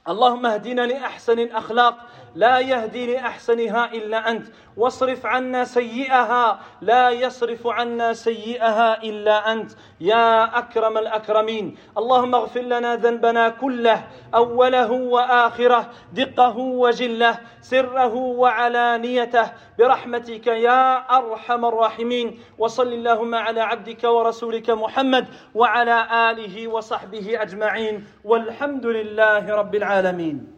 اللهم 0.09 0.47
اهدنا 0.47 0.81
لأحسن 0.81 1.39
الأخلاق 1.39 1.97
لا 2.38 2.60
يهدي 2.60 3.14
لأحسنها 3.14 3.94
إلا 3.94 4.30
أنت. 4.30 4.48
واصرف 4.78 5.26
عنا 5.26 5.64
سيئها. 5.64 6.60
لا 6.82 7.10
يصرف 7.10 7.68
عنا 7.68 8.14
سيئها 8.14 9.04
إلا 9.04 9.52
أنت. 9.52 9.72
يا 10.02 10.58
أكرم 10.58 10.98
الأكرمين. 10.98 11.78
اللهم 11.98 12.36
اغفر 12.36 12.62
لنا 12.62 12.96
ذنبنا 12.96 13.50
كله 13.50 14.08
أوله 14.36 14.92
وآخره 14.92 15.90
دقه 16.14 16.58
وجله 16.58 17.40
سره 17.62 18.16
وعلانيته. 18.16 19.52
برحمتك 19.80 20.48
يا 20.48 21.10
أرحم 21.18 21.66
الراحمين. 21.66 22.40
وصل 22.58 22.88
اللهم 22.88 23.36
على 23.36 23.62
عبدك 23.62 24.04
ورسولك 24.04 24.70
محمد 24.70 25.26
وعلى 25.56 25.98
آله 26.32 26.68
وصحبه 26.68 27.42
أجمعين. 27.42 28.06
والحمد 28.24 28.86
لله 28.86 29.56
رب 29.56 29.76
العالمين. 29.76 30.57